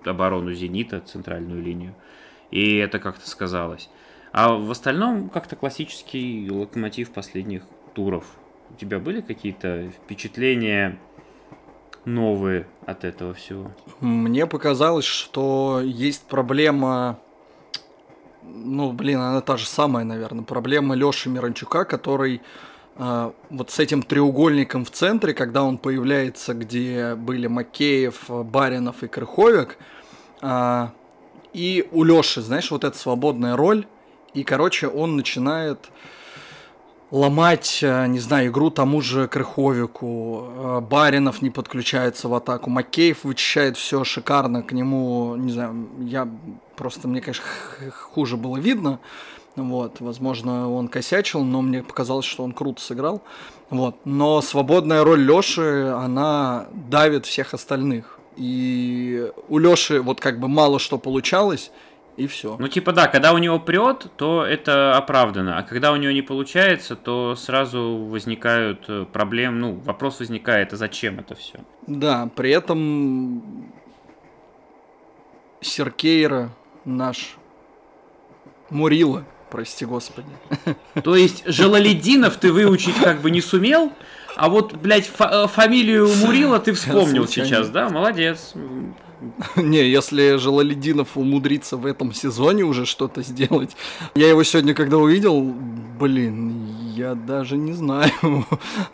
оборону 0.04 0.52
«Зенита», 0.52 1.00
центральную 1.00 1.62
линию. 1.62 1.94
И 2.50 2.76
это 2.76 2.98
как-то 2.98 3.28
сказалось. 3.28 3.88
А 4.32 4.52
в 4.54 4.70
остальном 4.70 5.28
как-то 5.28 5.56
классический 5.56 6.48
локомотив 6.50 7.10
последних 7.10 7.62
туров. 7.94 8.24
У 8.70 8.74
тебя 8.74 8.98
были 8.98 9.20
какие-то 9.20 9.90
впечатления 9.90 10.98
новые 12.04 12.66
от 12.84 13.04
этого 13.04 13.34
всего? 13.34 13.72
Мне 14.00 14.46
показалось, 14.46 15.04
что 15.04 15.80
есть 15.82 16.24
проблема... 16.26 17.18
Ну, 18.42 18.92
блин, 18.92 19.18
она 19.18 19.40
та 19.40 19.56
же 19.56 19.66
самая, 19.66 20.04
наверное. 20.04 20.44
Проблема 20.44 20.94
Лёши 20.94 21.28
Миранчука, 21.28 21.84
который 21.84 22.42
вот 22.98 23.70
с 23.70 23.78
этим 23.78 24.02
треугольником 24.02 24.84
в 24.84 24.90
центре, 24.90 25.34
когда 25.34 25.62
он 25.62 25.76
появляется, 25.76 26.54
где 26.54 27.14
были 27.14 27.46
Макеев, 27.46 28.28
Баринов 28.28 29.02
и 29.02 29.06
Крыховик, 29.06 29.76
а, 30.40 30.92
и 31.52 31.88
у 31.92 32.04
Лёши, 32.04 32.42
знаешь, 32.42 32.70
вот 32.70 32.84
эта 32.84 32.96
свободная 32.96 33.56
роль, 33.56 33.86
и, 34.34 34.44
короче, 34.44 34.88
он 34.88 35.16
начинает 35.16 35.90
ломать, 37.10 37.80
э, 37.82 38.06
не 38.08 38.18
знаю, 38.18 38.48
игру 38.48 38.70
тому 38.70 39.00
же 39.00 39.28
Крыховику, 39.28 40.48
э, 40.48 40.80
Баринов 40.80 41.40
не 41.40 41.50
подключается 41.50 42.28
в 42.28 42.34
атаку, 42.34 42.68
Макеев 42.68 43.24
вычищает 43.24 43.76
все 43.76 44.04
шикарно, 44.04 44.62
к 44.62 44.72
нему, 44.72 45.36
не 45.36 45.52
знаю, 45.52 45.88
я 46.00 46.28
просто, 46.76 47.08
мне, 47.08 47.20
конечно, 47.20 47.44
хуже 47.92 48.36
было 48.36 48.56
видно, 48.58 48.98
вот, 49.56 50.00
возможно, 50.00 50.70
он 50.70 50.88
косячил, 50.88 51.42
но 51.42 51.62
мне 51.62 51.82
показалось, 51.82 52.26
что 52.26 52.44
он 52.44 52.52
круто 52.52 52.80
сыграл, 52.80 53.22
вот, 53.70 53.96
но 54.04 54.40
свободная 54.42 55.02
роль 55.02 55.20
Лёши, 55.20 55.92
она 55.96 56.66
давит 56.72 57.26
всех 57.26 57.54
остальных, 57.54 58.18
и 58.36 59.30
у 59.48 59.58
Лёши 59.58 60.00
вот 60.00 60.20
как 60.20 60.38
бы 60.38 60.48
мало 60.48 60.78
что 60.78 60.98
получалось, 60.98 61.72
и 62.16 62.26
все. 62.26 62.56
Ну, 62.58 62.68
типа, 62.68 62.92
да, 62.92 63.08
когда 63.08 63.32
у 63.32 63.38
него 63.38 63.58
прет, 63.58 64.06
то 64.16 64.42
это 64.42 64.96
оправдано. 64.96 65.58
А 65.58 65.62
когда 65.62 65.92
у 65.92 65.96
него 65.96 66.12
не 66.12 66.22
получается, 66.22 66.96
то 66.96 67.34
сразу 67.36 68.06
возникают 68.08 68.84
э, 68.88 69.04
проблемы. 69.04 69.58
Ну, 69.58 69.72
вопрос 69.84 70.20
возникает, 70.20 70.72
а 70.72 70.76
зачем 70.76 71.18
это 71.18 71.34
все? 71.34 71.58
Да, 71.86 72.30
при 72.34 72.52
этом 72.52 73.70
Серкейра 75.60 76.50
наш 76.86 77.36
Мурила, 78.70 79.24
прости 79.50 79.84
господи. 79.84 80.28
То 81.02 81.16
есть 81.16 81.42
Жалалединов 81.46 82.36
ты 82.36 82.52
выучить 82.52 82.96
как 82.96 83.20
бы 83.20 83.30
не 83.30 83.40
сумел, 83.40 83.92
а 84.36 84.48
вот, 84.48 84.74
блядь, 84.74 85.06
фа- 85.06 85.44
э, 85.44 85.48
фамилию 85.48 86.08
Мурила 86.22 86.58
ты 86.58 86.72
вспомнил 86.74 87.26
сейчас, 87.26 87.70
да? 87.70 87.88
Молодец. 87.88 88.52
Не, 89.56 89.88
если 89.88 90.36
Жалалединов 90.36 91.16
умудрится 91.16 91.76
в 91.78 91.86
этом 91.86 92.12
сезоне 92.12 92.64
уже 92.64 92.84
что-то 92.84 93.22
сделать. 93.22 93.74
Я 94.14 94.28
его 94.28 94.44
сегодня 94.44 94.74
когда 94.74 94.98
увидел, 94.98 95.40
блин, 95.98 96.66
я 96.94 97.14
даже 97.14 97.56
не 97.56 97.72
знаю. 97.72 98.10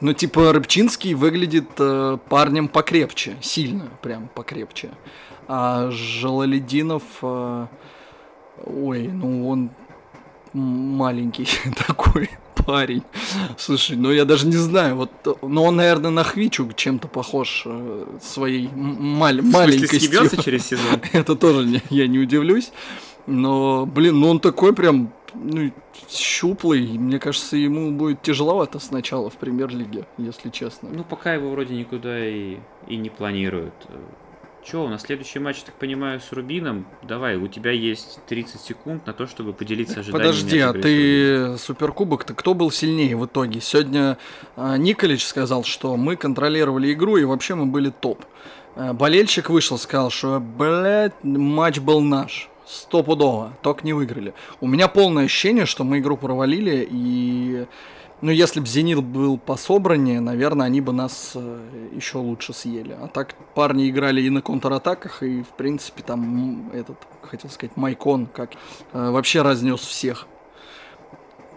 Ну, 0.01 0.13
типа, 0.13 0.53
Рыбчинский 0.53 1.15
выглядит 1.15 1.69
э, 1.79 2.19
парнем 2.29 2.69
покрепче, 2.69 3.37
сильно 3.41 3.89
прям 4.01 4.29
покрепче. 4.29 4.91
А 5.49 5.91
Жалалединов, 5.91 7.03
э, 7.23 7.67
ой, 8.65 9.09
ну 9.09 9.49
он 9.49 9.71
маленький 10.53 11.49
такой, 11.87 12.31
парень. 12.67 13.03
Слушай, 13.57 13.97
ну 13.97 14.11
я 14.13 14.25
даже 14.25 14.47
не 14.47 14.57
знаю, 14.57 14.97
вот, 14.97 15.11
ну 15.43 15.65
он, 15.65 15.77
наверное, 15.77 16.11
на 16.11 16.25
Хвичу 16.25 16.71
чем-то 16.75 17.09
похож 17.09 17.63
э, 17.67 18.07
своей 18.21 18.69
маль- 18.69 19.43
маленькостью. 19.43 20.29
через 20.43 20.67
сезон? 20.69 21.01
Это 21.13 21.35
тоже 21.37 21.67
не, 21.67 21.83
я 21.91 22.07
не 22.07 22.19
удивлюсь. 22.19 22.73
Но, 23.27 23.87
блин, 23.87 24.19
ну 24.21 24.29
он 24.31 24.41
такой 24.41 24.75
прям 24.75 25.13
ну, 25.35 25.73
щуплый. 26.11 26.99
Мне 26.99 27.19
кажется, 27.19 27.57
ему 27.57 27.93
будет 27.93 28.23
тяжеловато 28.23 28.79
сначала 28.79 29.31
в 29.31 29.35
премьер-лиге, 29.35 30.07
если 30.19 30.51
честно. 30.51 30.89
Ну, 30.93 31.05
пока 31.05 31.35
его 31.35 31.51
вроде 31.51 31.75
никуда 31.75 32.29
и, 32.29 32.59
и 32.89 32.97
не 32.97 33.11
планируют. 33.11 33.75
Че, 34.65 34.85
у 34.85 34.89
нас 34.89 35.03
следующий 35.03 35.41
матч, 35.41 35.63
так 35.63 35.75
понимаю, 35.75 36.21
с 36.21 36.31
Рубином. 36.31 36.87
Давай, 37.03 37.37
у 37.37 37.49
тебя 37.49 37.73
есть 37.73 38.21
30 38.29 38.61
секунд 38.61 39.07
на 39.07 39.13
то, 39.13 39.27
чтобы 39.27 39.53
поделиться 39.53 40.01
ожиданиями. 40.01 40.29
Подожди, 40.29 40.59
а 40.61 40.73
ты 40.73 41.59
суперкубок-то 41.59 42.35
кто 42.35 42.55
был 42.55 42.71
сильнее 42.71 43.17
в 43.17 43.27
итоге? 43.27 43.61
Сегодня 43.61 44.19
а, 44.55 44.77
Николич 44.77 45.27
сказал, 45.27 45.65
что 45.65 45.97
мы 45.97 46.15
контролировали 46.15 46.93
игру 46.93 47.17
и 47.17 47.25
вообще 47.25 47.57
мы 47.57 47.67
были 47.67 47.91
топ. 47.91 48.25
А, 48.77 48.93
болельщик 48.93 49.51
вышел, 49.51 49.79
сказал, 49.79 50.11
что, 50.11 50.39
блядь, 50.39 51.25
матч 51.25 51.81
был 51.81 52.01
наш. 52.01 52.49
Стопудово, 52.65 53.59
только 53.63 53.85
не 53.85 53.93
выиграли. 53.93 54.33
У 54.61 54.69
меня 54.69 54.87
полное 54.87 55.25
ощущение, 55.25 55.67
что 55.67 55.83
мы 55.83 55.99
игру 55.99 56.17
провалили 56.17 56.87
и 56.89 57.67
ну, 58.23 58.31
если 58.31 58.61
бы 58.61 58.67
Зенит 58.67 59.03
был 59.03 59.37
пособраннее, 59.37 60.21
наверное, 60.21 60.67
они 60.67 60.81
бы 60.81 60.93
нас 60.93 61.33
э, 61.35 61.89
еще 61.93 62.19
лучше 62.19 62.53
съели. 62.53 62.93
А 62.93 63.09
так 63.09 63.35
парни 63.55 63.91
играли 63.91 64.23
и 64.23 64.31
на 64.31 64.41
контратаках, 64.41 65.25
и, 65.25 65.43
в 65.43 65.49
принципе, 65.49 66.05
там 66.05 66.71
этот, 66.73 66.97
хотел 67.23 67.51
сказать, 67.51 67.77
Майкон, 67.77 68.27
как 68.27 68.53
э, 68.93 69.11
вообще 69.11 69.43
разнес 69.43 69.81
всех. 69.81 70.29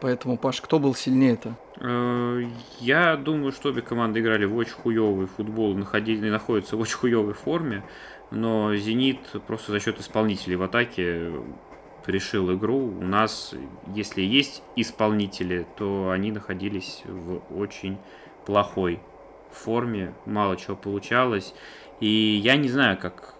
Поэтому, 0.01 0.38
Паш, 0.38 0.60
кто 0.60 0.80
был 0.80 0.95
сильнее-то? 0.95 1.56
Э, 1.82 2.43
я 2.80 3.15
думаю, 3.15 3.51
что 3.51 3.69
обе 3.69 3.84
команды 3.84 4.19
играли 4.19 4.45
в 4.45 4.56
очень 4.56 4.73
хуевый 4.73 5.28
футбол, 5.28 5.75
находили, 5.75 6.32
находятся 6.32 6.78
в 6.78 6.80
очень 6.80 6.97
хуевой 6.97 7.36
форме, 7.36 7.84
но 8.32 8.75
«Зенит» 8.75 9.19
просто 9.45 9.71
за 9.71 9.80
счет 9.80 9.99
исполнителей 9.99 10.56
в 10.56 10.63
атаке 10.63 11.32
решил 12.07 12.53
игру. 12.55 12.77
У 12.77 13.03
нас, 13.03 13.53
если 13.93 14.21
есть 14.21 14.63
исполнители, 14.75 15.65
то 15.77 16.09
они 16.11 16.31
находились 16.31 17.03
в 17.05 17.41
очень 17.57 17.97
плохой 18.45 18.99
форме, 19.51 20.13
мало 20.25 20.57
чего 20.57 20.75
получалось. 20.75 21.53
И 21.99 22.39
я 22.43 22.57
не 22.57 22.69
знаю, 22.69 22.97
как... 22.97 23.35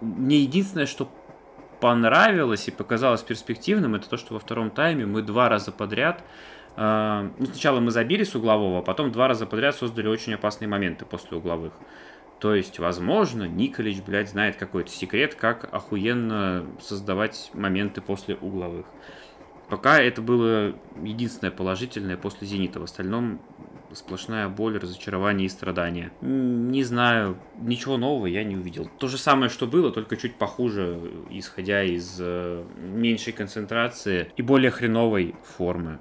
Мне 0.00 0.40
единственное, 0.40 0.86
что 0.86 1.08
понравилось 1.80 2.68
и 2.68 2.70
показалось 2.70 3.22
перспективным, 3.22 3.94
это 3.94 4.08
то, 4.08 4.16
что 4.16 4.34
во 4.34 4.40
втором 4.40 4.70
тайме 4.70 5.06
мы 5.06 5.22
два 5.22 5.48
раза 5.48 5.72
подряд 5.72 6.22
э, 6.76 7.30
ну, 7.38 7.46
сначала 7.46 7.80
мы 7.80 7.90
забили 7.90 8.24
с 8.24 8.34
углового, 8.34 8.80
а 8.80 8.82
потом 8.82 9.12
два 9.12 9.28
раза 9.28 9.46
подряд 9.46 9.74
создали 9.74 10.08
очень 10.08 10.34
опасные 10.34 10.68
моменты 10.68 11.04
после 11.04 11.36
угловых. 11.36 11.72
То 12.46 12.54
есть, 12.54 12.78
возможно, 12.78 13.42
Николич, 13.42 14.00
блядь, 14.06 14.30
знает 14.30 14.54
какой-то 14.54 14.88
секрет, 14.88 15.34
как 15.34 15.68
охуенно 15.74 16.64
создавать 16.80 17.50
моменты 17.54 18.00
после 18.00 18.36
угловых. 18.36 18.86
Пока 19.68 19.98
это 19.98 20.22
было 20.22 20.72
единственное 21.02 21.50
положительное 21.50 22.16
после 22.16 22.46
«Зенита». 22.46 22.78
В 22.78 22.84
остальном 22.84 23.40
сплошная 23.92 24.48
боль, 24.48 24.78
разочарование 24.78 25.46
и 25.46 25.48
страдания. 25.48 26.12
Не 26.20 26.84
знаю, 26.84 27.36
ничего 27.58 27.96
нового 27.96 28.26
я 28.26 28.44
не 28.44 28.54
увидел. 28.54 28.88
То 29.00 29.08
же 29.08 29.18
самое, 29.18 29.50
что 29.50 29.66
было, 29.66 29.90
только 29.90 30.16
чуть 30.16 30.36
похуже, 30.36 31.00
исходя 31.30 31.82
из 31.82 32.16
э, 32.20 32.64
меньшей 32.78 33.32
концентрации 33.32 34.30
и 34.36 34.42
более 34.42 34.70
хреновой 34.70 35.34
формы. 35.42 35.98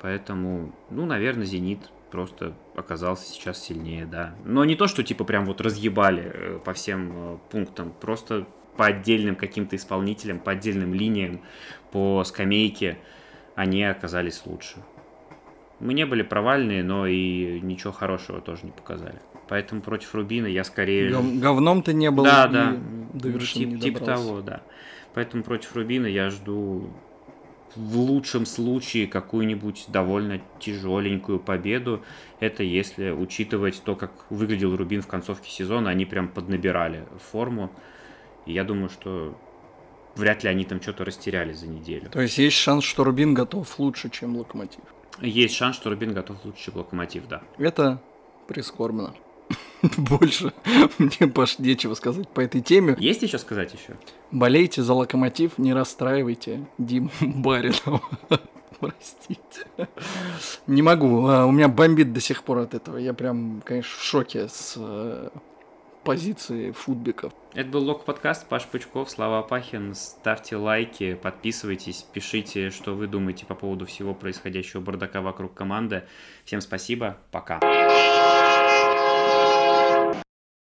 Поэтому, 0.00 0.72
ну, 0.90 1.06
наверное, 1.06 1.44
«Зенит» 1.44 1.90
просто 2.10 2.54
оказался 2.74 3.30
сейчас 3.30 3.62
сильнее, 3.62 4.06
да. 4.06 4.34
Но 4.44 4.64
не 4.64 4.76
то, 4.76 4.86
что 4.86 5.02
типа 5.02 5.24
прям 5.24 5.46
вот 5.46 5.60
разъебали 5.60 6.32
э, 6.34 6.58
по 6.64 6.72
всем 6.72 7.12
э, 7.14 7.38
пунктам, 7.50 7.92
просто 8.00 8.46
по 8.76 8.86
отдельным 8.86 9.36
каким-то 9.36 9.76
исполнителям, 9.76 10.38
по 10.38 10.52
отдельным 10.52 10.94
линиям, 10.94 11.40
по 11.90 12.22
скамейке 12.24 12.98
они 13.54 13.82
оказались 13.84 14.42
лучше. 14.46 14.76
Мы 15.80 15.94
не 15.94 16.06
были 16.06 16.22
провальные, 16.22 16.82
но 16.82 17.06
и 17.06 17.60
ничего 17.60 17.92
хорошего 17.92 18.40
тоже 18.40 18.64
не 18.64 18.72
показали. 18.72 19.20
Поэтому 19.48 19.80
против 19.80 20.14
Рубина 20.14 20.46
я 20.46 20.64
скорее... 20.64 21.10
Говном 21.10 21.82
ты 21.82 21.94
не 21.94 22.10
был. 22.10 22.24
Да, 22.24 22.46
да. 22.46 22.76
До 23.12 23.28
ну, 23.28 23.38
тип, 23.38 23.80
типа 23.80 24.00
того, 24.00 24.40
да. 24.42 24.62
Поэтому 25.14 25.42
против 25.42 25.74
Рубина 25.74 26.06
я 26.06 26.30
жду 26.30 26.90
в 27.78 27.96
лучшем 27.96 28.44
случае 28.44 29.06
какую-нибудь 29.06 29.86
довольно 29.88 30.40
тяжеленькую 30.58 31.38
победу. 31.38 32.02
Это 32.40 32.62
если 32.62 33.10
учитывать 33.10 33.80
то, 33.84 33.94
как 33.94 34.10
выглядел 34.30 34.76
Рубин 34.76 35.00
в 35.00 35.06
концовке 35.06 35.50
сезона, 35.50 35.90
они 35.90 36.04
прям 36.04 36.28
поднабирали 36.28 37.06
форму. 37.30 37.70
И 38.46 38.52
я 38.52 38.64
думаю, 38.64 38.90
что 38.90 39.38
вряд 40.16 40.42
ли 40.42 40.50
они 40.50 40.64
там 40.64 40.82
что-то 40.82 41.04
растеряли 41.04 41.52
за 41.52 41.68
неделю. 41.68 42.10
То 42.10 42.20
есть 42.20 42.38
есть 42.38 42.56
шанс, 42.56 42.84
что 42.84 43.04
Рубин 43.04 43.32
готов 43.32 43.78
лучше, 43.78 44.10
чем 44.10 44.36
Локомотив? 44.36 44.82
Есть 45.20 45.54
шанс, 45.54 45.76
что 45.76 45.90
Рубин 45.90 46.12
готов 46.12 46.44
лучше, 46.44 46.64
чем 46.64 46.76
Локомотив, 46.76 47.28
да. 47.28 47.42
Это 47.58 48.02
прискорбно. 48.48 49.14
Больше 49.96 50.52
мне, 50.98 51.28
Паш, 51.28 51.58
нечего 51.58 51.94
сказать 51.94 52.28
по 52.28 52.40
этой 52.40 52.60
теме. 52.60 52.96
Есть 52.98 53.22
еще 53.22 53.38
сказать 53.38 53.72
еще? 53.72 53.96
Болейте 54.30 54.82
за 54.82 54.94
локомотив, 54.94 55.58
не 55.58 55.72
расстраивайте 55.72 56.66
Дим 56.78 57.10
Баринова. 57.20 58.02
Простите. 58.80 59.66
Не 60.66 60.82
могу. 60.82 61.26
А, 61.26 61.46
у 61.46 61.50
меня 61.50 61.68
бомбит 61.68 62.12
до 62.12 62.20
сих 62.20 62.44
пор 62.44 62.58
от 62.58 62.74
этого. 62.74 62.96
Я 62.96 63.12
прям, 63.12 63.60
конечно, 63.64 63.98
в 63.98 64.02
шоке 64.02 64.48
с 64.48 64.74
э, 64.76 65.30
позиции 66.04 66.70
футбиков. 66.70 67.32
Это 67.54 67.68
был 67.70 67.84
Лок 67.84 68.04
подкаст. 68.04 68.46
Паш 68.46 68.66
Пучков, 68.66 69.10
Слава 69.10 69.40
Апахин. 69.40 69.94
Ставьте 69.94 70.56
лайки, 70.56 71.14
подписывайтесь, 71.14 72.06
пишите, 72.12 72.70
что 72.70 72.94
вы 72.94 73.08
думаете 73.08 73.46
по 73.46 73.54
поводу 73.54 73.84
всего 73.86 74.14
происходящего 74.14 74.80
бардака 74.80 75.22
вокруг 75.22 75.54
команды. 75.54 76.04
Всем 76.44 76.60
спасибо. 76.60 77.18
Пока. 77.32 77.58